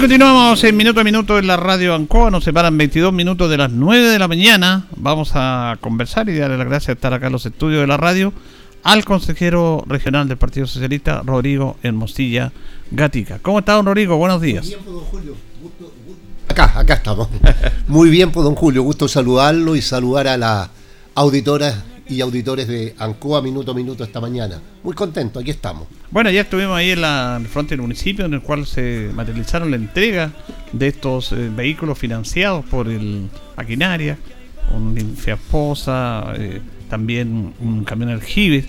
[0.00, 2.30] Continuamos en minuto a minuto en la radio Ancoa.
[2.30, 4.86] Nos separan 22 minutos de las 9 de la mañana.
[4.96, 7.96] Vamos a conversar y darle las gracias de estar acá en los estudios de la
[7.98, 8.32] radio
[8.82, 12.52] al consejero regional del Partido Socialista, Rodrigo Hermosilla
[12.90, 13.38] Gatica.
[13.40, 14.16] ¿Cómo está, don Rodrigo?
[14.16, 14.64] Buenos días.
[14.64, 15.36] Muy bien, don Julio.
[16.48, 17.28] Acá, acá estamos.
[17.86, 18.82] Muy bien, pues, don Julio.
[18.82, 20.70] Gusto saludarlo y saludar a la
[21.14, 24.60] auditora y auditores de ANCOA Minuto a Minuto esta mañana.
[24.82, 25.88] Muy contento, aquí estamos.
[26.10, 29.10] Bueno, ya estuvimos ahí en la en el frente del municipio en el cual se
[29.14, 30.30] materializaron la entrega
[30.72, 34.18] de estos eh, vehículos financiados por el Maquinaria,
[34.74, 36.60] un limpiaposa, eh,
[36.90, 38.66] también un camión aljibe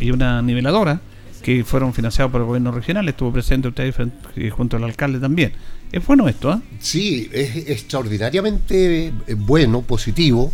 [0.00, 1.00] y una niveladora
[1.42, 3.08] que fueron financiados por el gobierno regional.
[3.08, 3.94] Estuvo presente usted
[4.36, 5.52] eh, junto al alcalde también.
[5.92, 6.60] Es bueno esto, ¿ah?
[6.80, 10.52] Sí, es extraordinariamente bueno, positivo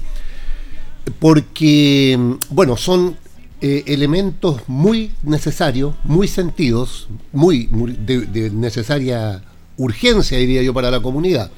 [1.18, 3.16] porque, bueno, son
[3.60, 9.42] eh, elementos muy necesarios, muy sentidos, muy, de, necesaria
[9.76, 11.50] urgencia, diría yo, para la comunidad.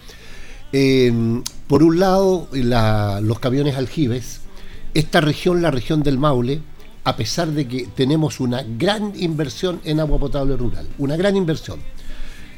[0.72, 1.12] Eh,
[1.66, 4.40] por un lado, los camiones aljibes,
[4.94, 6.60] esta región, la región del Maule,
[7.04, 11.80] a pesar de que tenemos una gran inversión en agua potable rural, una gran inversión.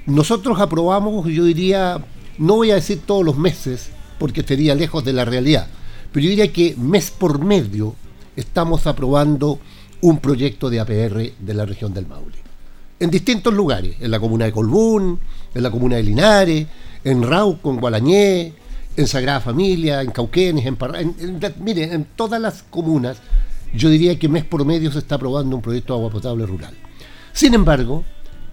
[0.06, 2.04] Nosotros aprobamos, yo diría,
[2.38, 5.68] no voy a decir todos los meses, porque estaría lejos de la realidad,
[6.12, 7.94] pero yo diría que mes por medio
[8.36, 9.58] estamos aprobando
[10.00, 12.38] un proyecto de APR de la región del Maule.
[12.98, 15.18] En distintos lugares, en la comuna de Colbún,
[15.54, 16.66] en la comuna de Linares,
[17.04, 18.52] en Rauco, en Gualañé,
[18.96, 21.14] en Sagrada Familia, en Cauquenes, en Parra, en,
[21.60, 23.18] mire, en todas las comunas,
[23.72, 26.74] yo diría que mes por medio se está aprobando un proyecto de agua potable rural.
[27.32, 28.04] Sin embargo,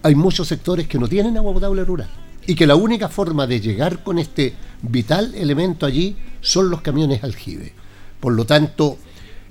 [0.02, 2.08] hay muchos sectores que no tienen agua potable rural
[2.48, 7.22] y que la única forma de llegar con este vital elemento allí son los camiones
[7.22, 7.74] aljibe.
[8.20, 8.96] Por lo tanto,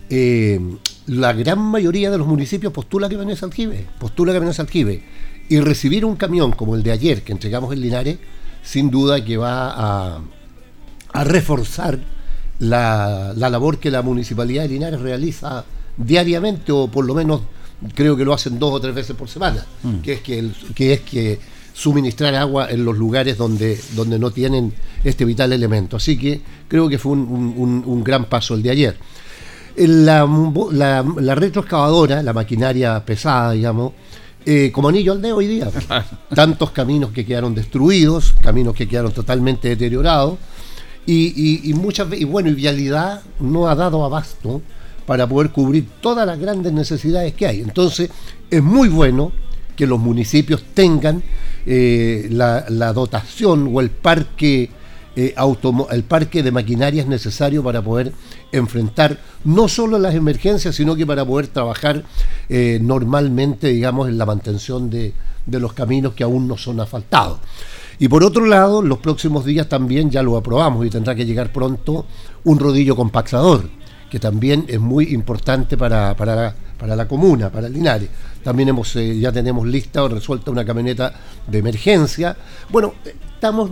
[0.10, 0.60] eh,
[1.06, 5.04] la gran mayoría de los municipios postula camiones aljibe, postula camiones aljibe.
[5.48, 8.18] Y recibir un camión como el de ayer que entregamos en Linares,
[8.64, 12.00] sin duda que va a, reforzar
[12.58, 15.66] la, labor que la municipalidad de Linares realiza
[15.98, 17.42] diariamente, o por lo menos
[17.94, 19.98] creo que lo hacen dos o tres veces por semana, mm.
[20.00, 24.74] que es que, que es que suministrar agua en los lugares donde, donde no tienen
[25.04, 25.98] este vital elemento.
[25.98, 28.98] Así que creo que fue un, gran paso el de ayer.
[29.76, 30.28] La,
[30.72, 33.94] la, la retroexcavadora, la maquinaria pesada, digamos,
[34.44, 35.70] eh, como anillo al dedo hoy día.
[36.34, 40.40] Tantos caminos que quedaron destruidos, caminos que quedaron totalmente deteriorados,
[41.06, 44.62] y, y, muchas y bueno, y vialidad no ha dado abasto
[45.06, 47.62] para poder cubrir todas las grandes necesidades que hay.
[47.62, 48.10] Entonces,
[48.50, 49.32] es muy bueno
[49.78, 51.24] que los municipios tengan
[51.70, 54.70] eh, la, dotación o el parque,
[55.18, 55.36] eh,
[55.92, 58.14] el parque de maquinarias necesario para poder
[58.54, 62.04] enfrentar no solo las emergencias, sino que para poder trabajar
[62.48, 65.14] eh, normalmente, digamos, en la mantención de,
[65.46, 67.40] de los caminos que aún no son asfaltados.
[68.00, 71.52] Y por otro lado, los próximos días también ya lo aprobamos y tendrá que llegar
[71.52, 72.06] pronto
[72.46, 73.70] un rodillo compactador,
[74.10, 78.08] que también es muy importante para, para, para la comuna, para Linares.
[78.48, 81.14] También hemos, eh, ya tenemos lista o resuelta una camioneta
[81.46, 82.38] de emergencia.
[82.70, 83.70] Bueno, estamos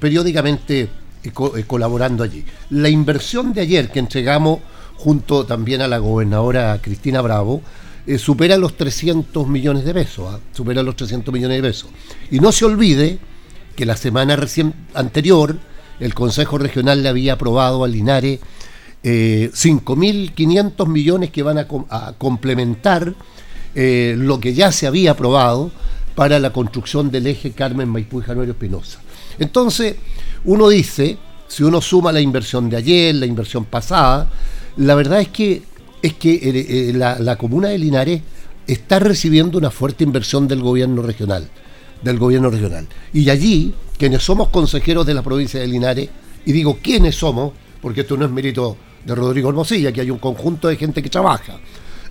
[0.00, 0.88] periódicamente eh,
[1.22, 2.42] eh, colaborando allí.
[2.70, 4.60] La inversión de ayer que entregamos
[4.96, 7.60] junto también a la gobernadora Cristina Bravo,
[8.16, 10.40] supera los 300 millones de pesos, ¿ah?
[10.54, 11.90] supera los 300 millones de pesos.
[12.30, 13.18] Y no se olvide
[13.76, 15.58] que la semana recién anterior
[16.00, 18.40] el Consejo Regional le había aprobado a Linares
[19.04, 23.14] 5.500 millones que van a complementar
[23.74, 25.70] eh, lo que ya se había aprobado
[26.14, 29.00] para la construcción del eje Carmen Maipú y Januario Espinosa.
[29.38, 29.96] Entonces,
[30.44, 31.16] uno dice,
[31.46, 34.28] si uno suma la inversión de ayer, la inversión pasada,
[34.76, 35.62] la verdad es que,
[36.02, 38.22] es que eh, eh, la, comuna de Linares
[38.66, 41.48] está recibiendo una fuerte inversión del gobierno regional,
[42.02, 42.86] del gobierno regional.
[43.12, 46.08] Y allí, quienes somos consejeros de la provincia de Linares,
[46.44, 50.18] y digo quiénes somos, porque esto no es mérito de Rodrigo Hermosilla, que hay un
[50.18, 51.58] conjunto de gente que trabaja,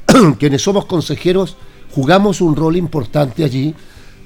[0.40, 1.56] quienes somos consejeros
[1.92, 3.74] jugamos un rol importante allí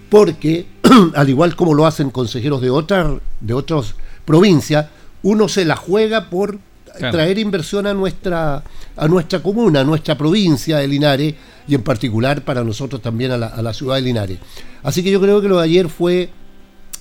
[0.09, 0.67] porque,
[1.15, 4.87] al igual como lo hacen consejeros de, otras de otras provincias,
[5.23, 6.59] uno se la juega por
[6.99, 8.63] traer inversión a nuestra,
[8.97, 11.35] a nuestra comuna, a nuestra provincia de Linares
[11.67, 14.39] y en particular para nosotros también a la, a la ciudad de Linares.
[14.83, 16.29] Así que yo creo que lo de ayer fue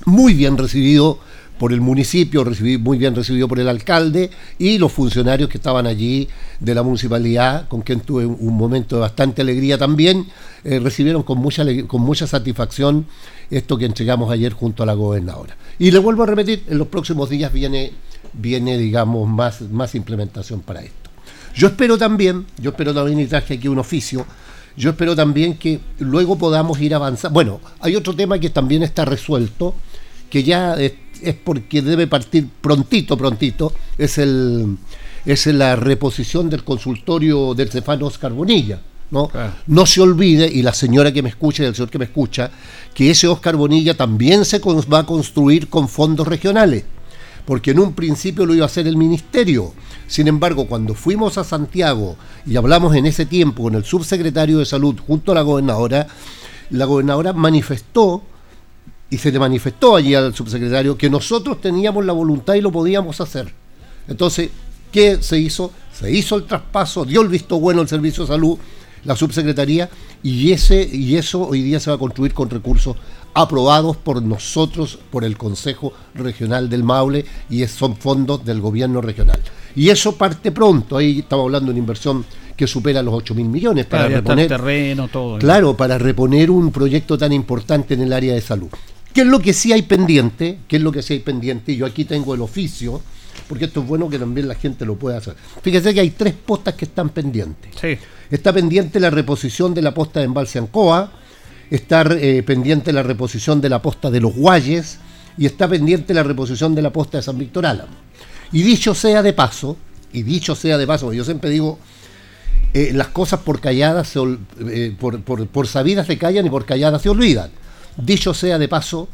[0.06, 1.18] muy bien recibido
[1.60, 2.42] por el municipio,
[2.78, 6.26] muy bien recibido por el alcalde y los funcionarios que estaban allí
[6.58, 10.26] de la municipalidad, con quien tuve un momento de bastante alegría también,
[10.64, 13.04] eh, recibieron con mucha, con mucha satisfacción
[13.50, 15.54] esto que entregamos ayer junto a la gobernadora.
[15.78, 17.92] Y le vuelvo a repetir, en los próximos días viene,
[18.32, 21.10] viene digamos, más, más implementación para esto.
[21.54, 24.24] Yo espero también, yo espero también, y traje aquí un oficio,
[24.78, 27.34] yo espero también que luego podamos ir avanzando.
[27.34, 29.74] Bueno, hay otro tema que también está resuelto,
[30.30, 34.78] que ya es porque debe partir prontito, prontito, es, el,
[35.26, 38.80] es la reposición del consultorio del Cefano Oscar Bonilla.
[39.10, 39.28] ¿no?
[39.66, 42.50] no se olvide, y la señora que me escucha y el señor que me escucha,
[42.94, 46.84] que ese Oscar Bonilla también se va a construir con fondos regionales,
[47.44, 49.74] porque en un principio lo iba a hacer el ministerio.
[50.06, 52.16] Sin embargo, cuando fuimos a Santiago
[52.46, 56.06] y hablamos en ese tiempo con el subsecretario de Salud junto a la gobernadora,
[56.70, 58.22] la gobernadora manifestó
[59.10, 63.20] y se le manifestó allí al subsecretario que nosotros teníamos la voluntad y lo podíamos
[63.20, 63.52] hacer.
[64.08, 64.50] Entonces,
[64.92, 65.72] ¿qué se hizo?
[65.92, 68.56] Se hizo el traspaso, dio el visto bueno al Servicio de Salud,
[69.04, 69.90] la subsecretaría,
[70.22, 72.96] y, ese, y eso hoy día se va a construir con recursos
[73.34, 79.40] aprobados por nosotros, por el Consejo Regional del Maule, y son fondos del gobierno regional.
[79.74, 82.24] Y eso parte pronto, ahí estamos hablando de una inversión
[82.56, 85.38] que supera los 8 mil millones para reponer terreno, todo.
[85.38, 88.68] Claro, para reponer un proyecto tan importante en el área de salud.
[89.12, 90.60] ¿Qué es lo que sí hay pendiente?
[90.68, 91.74] ¿Qué es lo que sí hay pendiente?
[91.74, 93.00] Yo aquí tengo el oficio,
[93.48, 95.34] porque esto es bueno que también la gente lo pueda hacer.
[95.62, 97.72] Fíjese que hay tres postas que están pendientes.
[97.80, 97.98] Sí.
[98.30, 101.12] Está pendiente la reposición de la posta de Embalse Ancoa,
[101.70, 104.98] está eh, pendiente la reposición de la posta de Los Guayes
[105.36, 107.92] y está pendiente la reposición de la posta de San Víctor Álamo.
[108.52, 109.76] Y dicho sea de paso,
[110.12, 111.78] y dicho sea de paso, yo siempre digo,
[112.72, 117.08] eh, las cosas por calladas, eh, por, por sabidas se callan y por calladas se
[117.08, 117.50] olvidan.
[117.96, 119.08] Dicho sea de paso,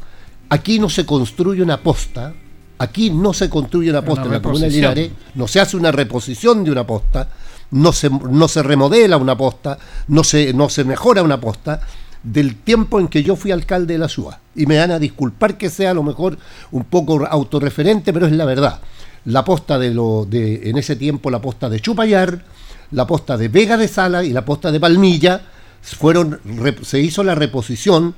[0.49, 2.33] aquí no se construye una posta,
[2.77, 5.91] aquí no se construye una posta en la comuna de Linares, no se hace una
[5.91, 7.29] reposición de una posta,
[7.71, 11.81] no se, no se remodela una posta, no se, no se mejora una posta,
[12.23, 14.39] del tiempo en que yo fui alcalde de la ciudad.
[14.55, 16.37] Y me van a disculpar que sea a lo mejor
[16.71, 18.79] un poco autorreferente, pero es la verdad.
[19.25, 22.43] La posta de lo de en ese tiempo la posta de Chupayar,
[22.91, 25.41] la posta de Vega de Sala y la posta de Palmilla
[25.81, 26.39] fueron
[26.81, 28.15] se hizo la reposición,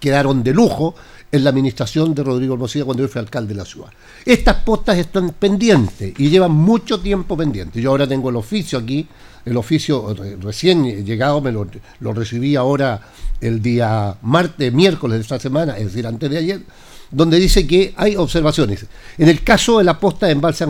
[0.00, 0.94] quedaron de lujo
[1.32, 3.88] en la administración de Rodrigo Hermosilla cuando yo fui alcalde de la ciudad.
[4.24, 7.80] Estas postas están pendientes y llevan mucho tiempo pendientes.
[7.80, 9.06] Yo ahora tengo el oficio aquí,
[9.44, 11.66] el oficio recién llegado, me lo,
[12.12, 13.00] recibí ahora
[13.40, 16.62] el día martes, miércoles de esta semana, es decir, antes de ayer,
[17.10, 18.86] donde dice que hay observaciones.
[19.16, 20.64] En el caso de la posta de Embalse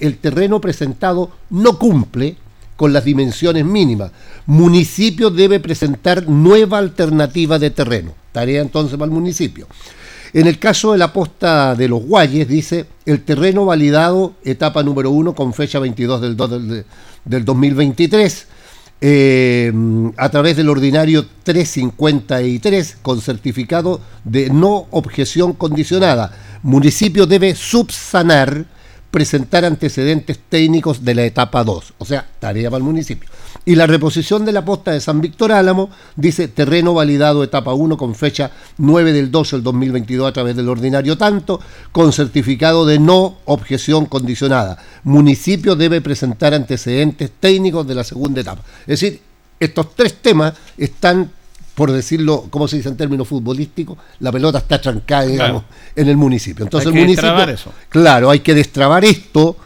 [0.00, 2.36] el terreno presentado no cumple
[2.76, 4.10] con las dimensiones mínimas.
[4.46, 8.12] Municipio debe presentar nueva alternativa de terreno.
[8.32, 9.66] Tarea entonces para el municipio.
[10.32, 15.10] En el caso de la posta de los Guayes, dice el terreno validado, etapa número
[15.10, 16.84] uno, con fecha 22 del, 2 del,
[17.24, 18.48] del 2023
[19.06, 19.70] eh,
[20.16, 26.32] a través del ordinario 353 con certificado de no objeción condicionada.
[26.62, 28.64] Municipio debe subsanar
[29.14, 33.30] presentar antecedentes técnicos de la etapa 2, o sea, tarea para el municipio.
[33.64, 37.96] Y la reposición de la posta de San Víctor Álamo dice terreno validado etapa 1
[37.96, 41.60] con fecha 9 del 12 del 2022 a través del ordinario tanto,
[41.92, 44.78] con certificado de no objeción condicionada.
[45.04, 48.62] Municipio debe presentar antecedentes técnicos de la segunda etapa.
[48.80, 49.20] Es decir,
[49.60, 51.30] estos tres temas están
[51.74, 55.64] por decirlo, como se dice en términos futbolísticos, la pelota está trancada, digamos,
[55.96, 56.64] en el municipio.
[56.64, 57.72] Entonces el municipio, eso.
[57.88, 59.56] claro, hay que destrabar esto.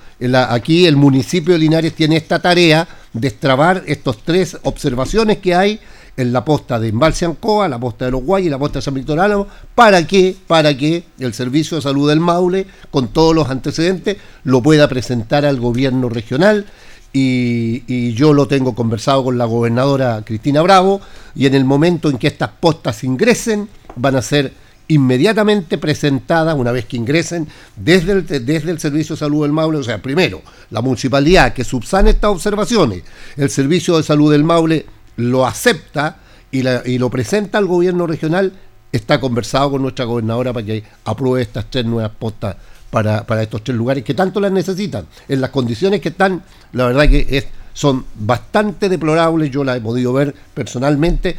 [0.48, 5.80] aquí el municipio de Linares tiene esta tarea, destrabar estos tres observaciones que hay
[6.16, 8.82] en la posta de Embalse Ancoa, la posta de Los Guayos y la posta de
[8.82, 13.34] San Víctor Álamo, para que, para que el Servicio de Salud del Maule, con todos
[13.34, 16.66] los antecedentes, lo pueda presentar al gobierno regional
[17.12, 21.00] y, yo lo tengo conversado con la gobernadora Cristina Bravo
[21.34, 24.52] y en el momento en que estas postas ingresen van a ser
[24.88, 27.46] inmediatamente presentadas, una vez que ingresen,
[27.76, 31.62] desde el, desde el Servicio de Salud del Maule, o sea, primero, la municipalidad que
[31.64, 33.02] subsane estas observaciones,
[33.36, 34.86] el Servicio de Salud del Maule
[35.16, 36.16] lo acepta
[36.50, 38.52] y, y lo presenta al gobierno regional,
[38.90, 42.56] está conversado con nuestra gobernadora para que apruebe estas tres nuevas postas
[42.91, 45.07] para, para, estos tres lugares que tanto las necesitan.
[45.28, 49.80] En las condiciones que están, la verdad que es, son bastante deplorables, yo las he
[49.80, 51.36] podido ver personalmente,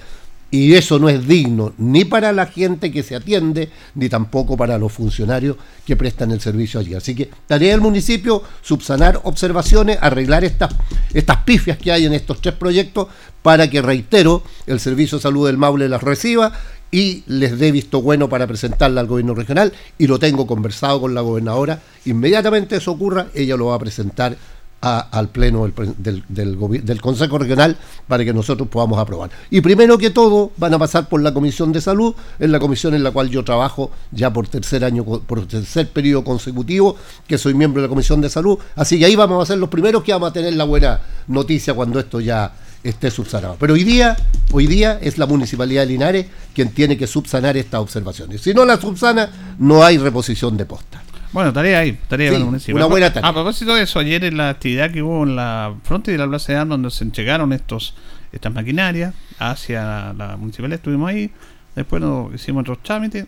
[0.52, 4.78] y eso no es digno ni para la gente que se atiende, ni tampoco para
[4.78, 6.96] los funcionarios que prestan el servicio allí.
[6.96, 10.74] Así que tarea del municipio, subsanar observaciones, arreglar estas,
[11.14, 13.08] estas pifias que hay en estos tres proyectos
[13.44, 16.52] para que, reitero, el Servicio de Salud del Maule las reciba
[16.92, 21.14] y les dé visto bueno para presentarla al gobierno regional y lo tengo conversado con
[21.14, 21.80] la gobernadora.
[22.06, 24.36] Inmediatamente eso ocurra, ella lo va a presentar
[24.82, 27.76] al pleno del, del, Consejo Regional
[28.08, 29.30] para que nosotros podamos aprobar.
[29.50, 32.94] Y primero que todo van a pasar por la Comisión de Salud, en la comisión
[32.94, 36.96] en la cual yo trabajo ya por tercer año, por tercer periodo consecutivo,
[37.28, 38.58] que soy miembro de la Comisión de Salud.
[38.76, 41.74] Así que ahí vamos a ser los primeros que vamos a tener la buena noticia
[41.74, 42.54] cuando esto ya
[42.84, 43.58] esté subsanado.
[43.60, 44.16] Pero hoy día,
[44.52, 48.42] hoy día es la Municipalidad de Linares quien tiene que subsanar estas observaciones.
[48.42, 51.02] Si no la subsana, no hay reposición de posta.
[51.32, 52.76] Bueno, tarea ahí, tarea sí, municipio.
[52.76, 53.30] Una buena tarea.
[53.30, 56.30] A propósito de eso, ayer en la actividad que hubo en la frontera de la
[56.30, 57.94] Plaza de Armas, donde se entregaron estos
[58.32, 61.32] estas maquinarias hacia la municipalidad, estuvimos ahí,
[61.76, 63.26] después nos hicimos otros trámites.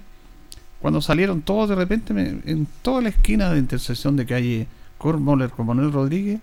[0.79, 5.67] Cuando salieron todos de repente, en toda la esquina de intersección de calle Cormoller con
[5.67, 6.39] Manuel Rodríguez,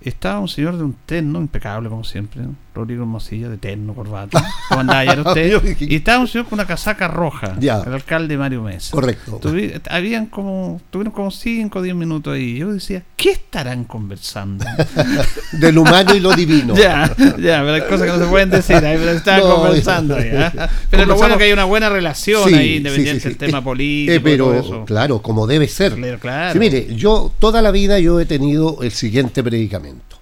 [0.00, 2.42] estaba un señor de un terno impecable como siempre,
[2.74, 6.66] Rodrigo Mosilla de terno, corbata, como andaba ayer usted, y estaba un señor con una
[6.66, 8.92] casaca roja, el alcalde Mario Mesa.
[8.92, 9.40] Correcto.
[9.88, 12.58] habían como, tuvieron como 5 o 10 minutos ahí.
[12.58, 14.64] Yo decía, ¿qué estarán conversando?
[15.52, 16.74] Del humano y lo divino.
[16.74, 20.16] ya, ya, pero hay cosas que no se pueden decir, ahí, pero estaban conversando.
[20.16, 20.68] ¿ah?
[20.90, 24.12] Pero lo bueno es que hay una buena relación ahí, independiente del tema político.
[24.14, 25.96] Eh, pero, claro, como debe ser.
[26.20, 26.58] Claro.
[26.58, 30.18] mire, yo toda la vida yo he tenido el siguiente predicamento.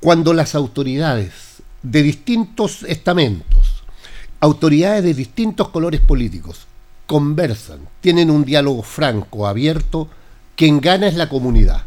[0.00, 1.53] Cuando las autoridades
[1.84, 3.84] de distintos estamentos,
[4.40, 6.66] autoridades de distintos colores políticos,
[7.06, 10.08] conversan, tienen un diálogo franco, abierto,
[10.56, 11.84] quien gana es la comunidad.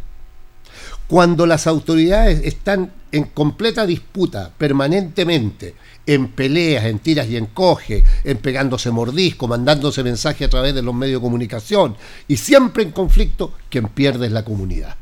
[1.08, 5.74] Cuando las autoridades están en completa disputa permanentemente,
[6.06, 10.84] en peleas, en tiras y en coge, en pegándose mordisco, mandándose mensajes a través de
[10.84, 11.96] los medios de comunicación
[12.28, 14.96] y siempre en conflicto, quien pierde es la comunidad.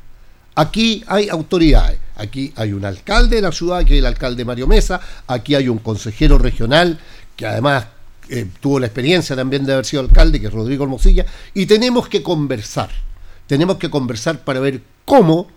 [0.56, 4.68] Aquí hay autoridades, aquí hay un alcalde de la ciudad, que es el alcalde Mario
[4.68, 6.98] Mesa, aquí hay un consejero regional
[7.36, 7.88] que además
[8.30, 12.08] eh, tuvo la experiencia también de haber sido alcalde, que es Rodrigo Hermosilla, y tenemos
[12.08, 12.90] que conversar,
[13.48, 15.48] tenemos que conversar para ver cómo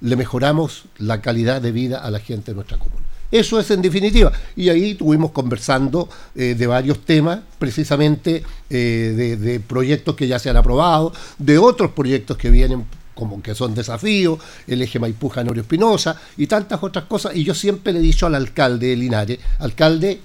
[0.00, 3.06] le mejoramos la calidad de vida a la gente de nuestra comuna.
[3.30, 4.32] Eso es en definitiva.
[4.54, 10.48] Y ahí estuvimos conversando eh, de varios temas, precisamente eh, de, proyectos que ya se
[10.48, 12.84] han aprobado, de otros proyectos que vienen
[13.16, 17.34] como que son desafíos, el eje Maipú Janorio Espinosa y tantas otras cosas.
[17.34, 20.20] Y yo siempre le he dicho al alcalde de Linares, alcalde,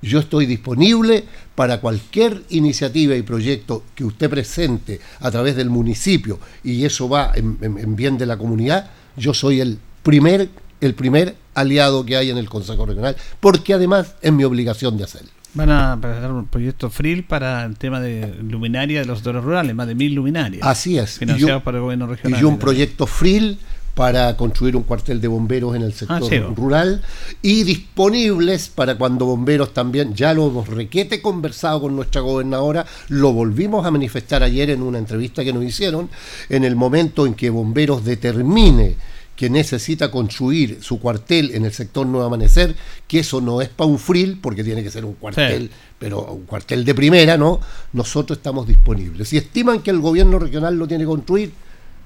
[0.00, 6.38] yo estoy disponible para cualquier iniciativa y proyecto que usted presente a través del municipio
[6.62, 8.90] y eso va en, bien de la comunidad.
[9.16, 10.48] Yo soy el primer,
[10.80, 15.04] el primer aliado que hay en el Consejo Regional, porque además es mi obligación de
[15.04, 15.30] hacerlo.
[15.54, 19.74] Van a presentar un proyecto FRIL para el tema de luminaria de los sectores rurales,
[19.74, 20.66] más de mil luminarias.
[20.66, 21.18] Así es.
[21.18, 22.40] Financiados por el gobierno regional.
[22.40, 23.58] Y un proyecto FRIL
[23.94, 27.02] para construir un cuartel de bomberos en el sector ah, rural
[27.42, 33.32] y disponibles para cuando bomberos también, ya lo hemos requete conversado con nuestra gobernadora, lo
[33.32, 36.10] volvimos a manifestar ayer en una entrevista que nos hicieron,
[36.48, 38.96] en el momento en que bomberos determine
[39.36, 42.76] que necesita construir su cuartel en el sector Nuevo Amanecer,
[43.08, 46.44] que eso no es para un fril, porque tiene que ser un cuartel, pero un
[46.44, 47.60] cuartel de primera, ¿no?
[47.92, 49.28] Nosotros estamos disponibles.
[49.28, 51.52] Si estiman que el gobierno regional lo tiene que construir,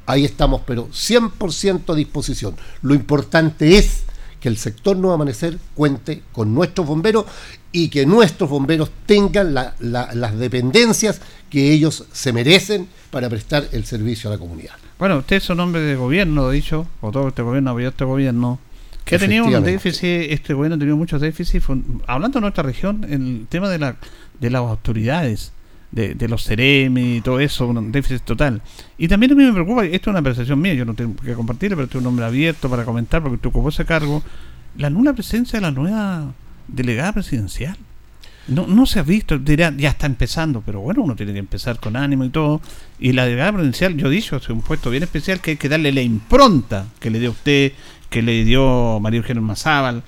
[0.06, 2.56] ahí estamos, pero 100% a disposición.
[2.80, 4.04] Lo importante es
[4.40, 7.26] que el sector Nuevo Amanecer cuente con nuestros bomberos
[7.72, 11.20] y que nuestros bomberos tengan las dependencias
[11.50, 14.76] que ellos se merecen para prestar el servicio a la comunidad.
[14.98, 18.04] Bueno, usted es un hombre de gobierno, lo dicho, o todo este gobierno apoyó este
[18.04, 18.58] gobierno,
[19.04, 21.66] que ha tenido un déficit, este gobierno ha tenido muchos déficits,
[22.06, 23.96] hablando de nuestra región, el tema de, la,
[24.40, 25.52] de las autoridades
[25.92, 28.60] de, los Ceremi y todo eso, un déficit total.
[28.98, 31.32] Y también a mí me preocupa, esto es una percepción mía, yo no tengo que
[31.34, 34.22] compartirlo, pero estoy un hombre abierto para comentar porque tú ocupó ese cargo,
[34.76, 36.32] la nula presencia de la nueva
[36.66, 37.76] delegada presidencial.
[38.48, 41.78] No, no se ha visto, dirá, ya está empezando, pero bueno, uno tiene que empezar
[41.78, 42.60] con ánimo y todo.
[42.98, 45.68] Y la delegada presidencial, yo he dicho, es un puesto bien especial que hay que
[45.68, 47.72] darle la impronta que le dio usted,
[48.08, 50.02] que le dio María Eugenia Mazábal,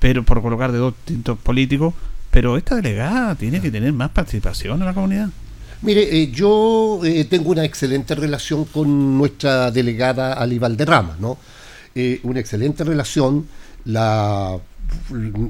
[0.00, 1.94] pero por colocar de dos distintos políticos,
[2.30, 5.28] pero esta delegada tiene que tener más participación en la comunidad.
[5.82, 11.38] Mire, eh, yo eh, tengo una excelente relación con nuestra delegada Ali Valderrama, ¿no?
[11.94, 13.46] Eh, una excelente relación.
[13.84, 14.58] La,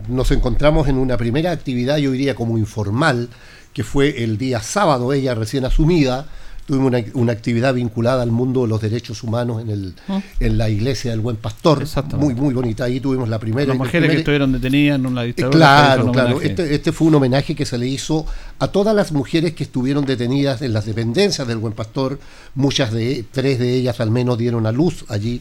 [0.08, 3.28] nos encontramos en una primera actividad, yo diría como informal,
[3.72, 6.26] que fue el día sábado, ella recién asumida,
[6.66, 10.20] tuvimos una, actividad vinculada al mundo de los derechos humanos en, el, ah.
[10.40, 11.84] en la iglesia del Buen Pastor,
[12.18, 12.84] muy muy bonita.
[12.84, 13.68] Ahí tuvimos la primera.
[13.68, 15.56] Las mujeres que estuvieron detenidas en una eh, dictadura.
[15.56, 16.40] claro, claro.
[16.40, 18.26] Este, este, fue un homenaje que se le hizo
[18.58, 22.18] a todas las mujeres que estuvieron detenidas en las dependencias del Buen Pastor.
[22.54, 25.40] Muchas de tres de ellas al menos dieron a luz allí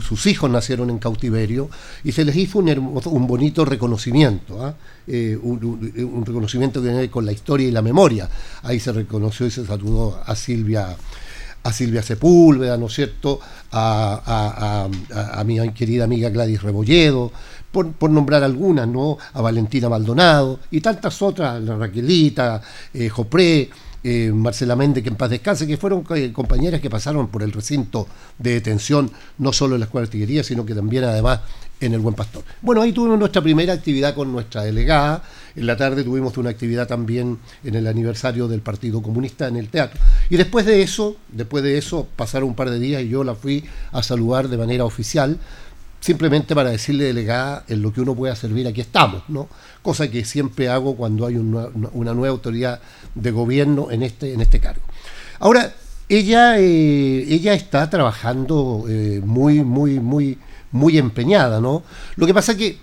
[0.00, 1.68] sus hijos nacieron en cautiverio,
[2.04, 4.74] y se les hizo un, un bonito reconocimiento, ¿ah?
[5.06, 8.28] eh, un, reconocimiento que tiene con la historia y la memoria.
[8.62, 10.96] Ahí se reconoció y se saludó a Silvia
[11.64, 13.38] a Silvia Sepúlveda, ¿no es cierto?,
[13.70, 14.88] a,
[15.46, 17.30] mi querida amiga Gladys Rebolledo,
[17.70, 22.60] por, nombrar algunas, ¿no?, a Valentina Maldonado y tantas otras, la Raquelita,
[22.92, 23.70] eh, Jopré,
[24.04, 27.52] eh, Marcela Méndez, que en paz descanse, que fueron eh, compañeras que pasaron por el
[27.52, 28.06] recinto
[28.38, 31.40] de detención, no solo en la Escuela de Artillería, sino que también además
[31.80, 32.44] en el Buen Pastor.
[32.60, 35.22] Bueno, ahí tuvimos nuestra primera actividad con nuestra delegada.
[35.56, 39.68] En la tarde tuvimos una actividad también en el aniversario del Partido Comunista en el
[39.68, 40.00] teatro.
[40.30, 43.34] Y después de eso, después de eso, pasaron un par de días y yo la
[43.34, 45.38] fui a saludar de manera oficial
[46.02, 49.48] simplemente para decirle delegada en lo que uno pueda servir, aquí estamos, ¿no?
[49.82, 52.80] Cosa que siempre hago cuando hay una, nueva autoridad
[53.14, 54.82] de gobierno en este, en este cargo.
[55.38, 55.72] Ahora,
[56.08, 60.38] ella, eh, ella está trabajando eh, muy, muy, muy,
[60.72, 61.84] muy empeñada, ¿no?
[62.16, 62.78] Lo que pasa que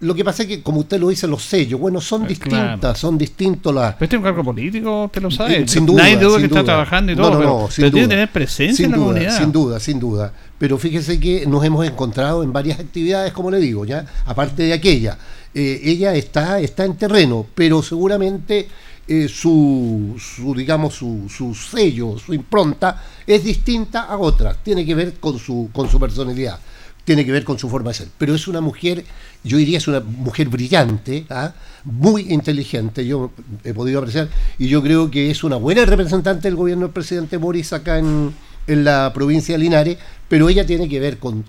[0.00, 2.98] lo que pasa es que, como usted lo dice, los sellos, bueno, son eh, distintas,
[2.98, 3.94] son distintos las.
[3.94, 5.66] Pero este es un cargo político, usted lo sabe.
[5.66, 6.04] Sin duda.
[6.04, 7.30] Nadie duda que está trabajando y todo.
[7.30, 9.36] No, no, pero, tiene que tener presencia en la comunidad.
[9.36, 10.32] Sin duda, sin duda.
[10.56, 14.72] Pero fíjese que nos hemos encontrado en varias actividades, como le digo, ya, aparte de
[14.72, 15.18] aquella.
[15.52, 18.68] Eh, ella está, está en terreno, pero seguramente
[19.08, 24.58] eh, su, su, digamos, su, su, sello, su impronta es distinta a otras.
[24.62, 26.60] Tiene que ver con su, con su personalidad
[27.08, 28.08] tiene que ver con su forma de ser.
[28.18, 29.02] Pero es una mujer,
[29.42, 31.54] yo diría, es una mujer brillante, ¿ah?
[31.84, 33.30] muy inteligente, yo
[33.64, 34.28] he podido apreciar,
[34.58, 38.34] y yo creo que es una buena representante del gobierno del presidente Boris acá en,
[38.66, 39.96] la provincia de Linares,
[40.28, 41.46] pero ella tiene que ver con,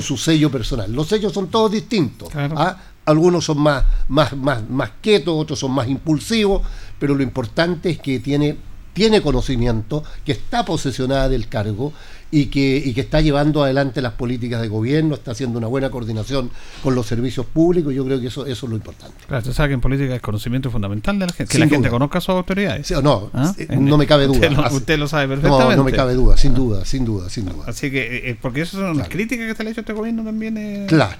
[0.00, 0.92] su sello personal.
[0.92, 2.30] Los sellos son todos distintos.
[2.34, 2.76] ¿ah?
[3.04, 6.62] Algunos son más, más, más, más quietos, otros son más impulsivos,
[6.98, 8.56] pero lo importante es que tiene
[8.92, 11.92] tiene conocimiento, que está posesionada del cargo
[12.30, 15.90] y que, y que está llevando adelante las políticas de gobierno, está haciendo una buena
[15.90, 16.50] coordinación
[16.82, 19.14] con los servicios públicos, yo creo que eso, eso es lo importante.
[19.26, 21.90] Claro, usted sabe que en política es conocimiento fundamental de la gente, que la gente
[21.90, 22.90] conozca a sus autoridades.
[23.02, 23.54] no, ¿Ah?
[23.58, 24.70] eh, no me cabe duda.
[24.72, 25.70] Usted lo, sabe perfectamente.
[25.72, 27.64] No, no me cabe duda, sin duda, sin duda, sin duda.
[27.66, 29.82] Así que, eh, eh, porque eso son las críticas que se le ha hecho a
[29.82, 30.86] este gobierno también.
[30.86, 31.18] claro,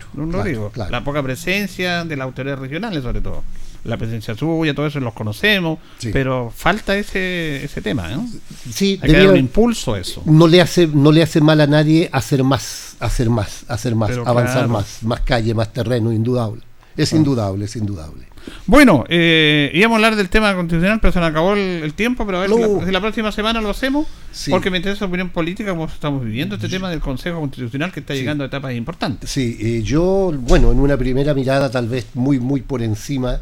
[0.72, 3.42] claro, La poca presencia de las autoridades regionales, sobre todo
[3.84, 5.78] la presencia suya, todo eso los conocemos,
[6.12, 8.28] pero falta ese, ese tema, ¿no?
[8.70, 10.22] Sí, Hay que dar un impulso a eso.
[10.24, 14.12] No le hace, no le hace mal a nadie hacer más, hacer más, hacer más,
[14.24, 16.62] avanzar más, más calle, más terreno, indudable.
[16.96, 17.16] Es ah.
[17.16, 18.32] indudable, es indudable.
[18.66, 22.38] Bueno, eh, íbamos a hablar del tema constitucional, pero se nos acabó el, tiempo, pero
[22.38, 24.06] a ver si, la, próxima semana lo hacemos,
[24.50, 28.00] porque me interesa la opinión política, como estamos viviendo este tema del Consejo Constitucional que
[28.00, 29.30] está llegando a etapas importantes.
[29.30, 33.40] Sí, eh, yo, bueno, en una primera mirada tal vez muy, muy por encima,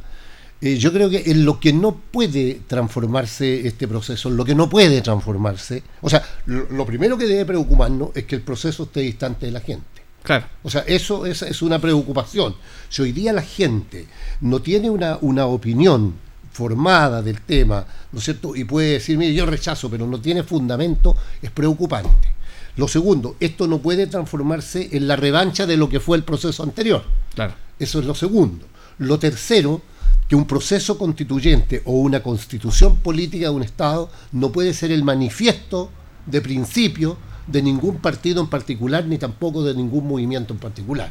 [0.60, 4.54] eh, yo creo que en lo que no puede transformarse este proceso, en lo que
[4.54, 9.00] no puede transformarse, o sea, lo, primero que debe preocuparnos es que el proceso esté
[9.00, 9.84] distante de la gente.
[10.22, 10.46] Claro.
[10.62, 12.54] O sea, eso es, es una preocupación.
[12.90, 14.06] Si hoy día la gente
[14.42, 16.14] no tiene una, una opinión
[16.52, 18.54] formada del tema, ¿no es cierto?
[18.54, 22.40] Y puede decir, mire, yo rechazo, pero no tiene fundamento, es preocupante.
[22.76, 26.62] Lo segundo, esto no puede transformarse en la revancha de lo que fue el proceso
[26.62, 27.04] anterior.
[27.34, 27.54] Claro.
[27.78, 28.66] Eso es lo segundo.
[28.98, 29.82] Lo tercero,
[30.30, 35.02] que un proceso constituyente o una constitución política de un Estado no puede ser el
[35.02, 35.90] manifiesto
[36.24, 37.18] de principio
[37.48, 41.10] de ningún partido en particular ni tampoco de ningún movimiento en particular.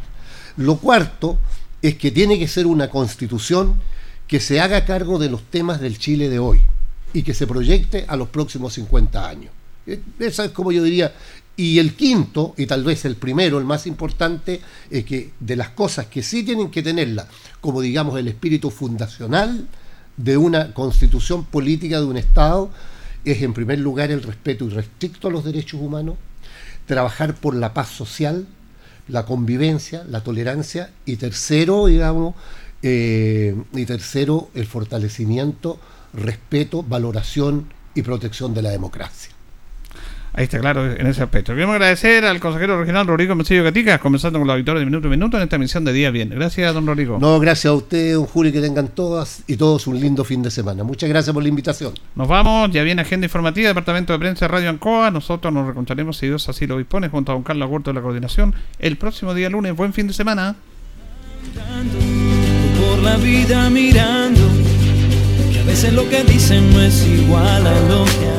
[0.55, 1.37] Lo cuarto
[1.81, 3.81] es que tiene que ser una constitución
[4.25, 6.61] que se haga cargo de los temas del Chile de hoy
[7.11, 9.51] y que se proyecte a los próximos 50 años.
[9.85, 11.13] E, esa es como yo diría
[11.59, 15.71] y el quinto, y tal vez el primero, el más importante, es que de las
[15.71, 17.27] cosas que sí tienen que tenerla,
[17.59, 19.67] como digamos el espíritu fundacional
[20.15, 22.71] de una constitución política de un Estado,
[23.25, 26.15] es en primer lugar el respeto irrestricto a los derechos humanos,
[26.85, 28.47] trabajar por la paz social,
[29.09, 32.35] la convivencia, la tolerancia, y tercero, digamos,
[32.83, 35.77] eh, y tercero, el fortalecimiento,
[36.13, 39.38] respeto, valoración y protección de la democracia.
[40.33, 41.53] Ahí está claro en ese aspecto.
[41.53, 45.11] Queremos agradecer al consejero regional Rodrigo Mencillo Caticas, comenzando con la victoria de Minuto a
[45.11, 46.29] Minuto en esta emisión de Día Bien.
[46.29, 47.17] Gracias, don Rodrigo.
[47.19, 50.51] No, gracias a usted, don Julio, que tengan todas y todos un lindo fin de
[50.51, 50.83] semana.
[50.83, 51.93] Muchas gracias por la invitación.
[52.15, 55.09] Nos vamos, ya viene agenda informativa, Departamento de Prensa de Radio Ancoa.
[55.11, 58.01] Nosotros nos reencontraremos, si Dios así lo dispone, junto a don Carlos Huerto de la
[58.01, 59.75] Coordinación, el próximo día lunes.
[59.75, 60.55] Buen fin de semana.
[62.79, 64.41] Por la vida mirando,
[65.51, 68.38] que a veces lo que dicen no es igual a lo que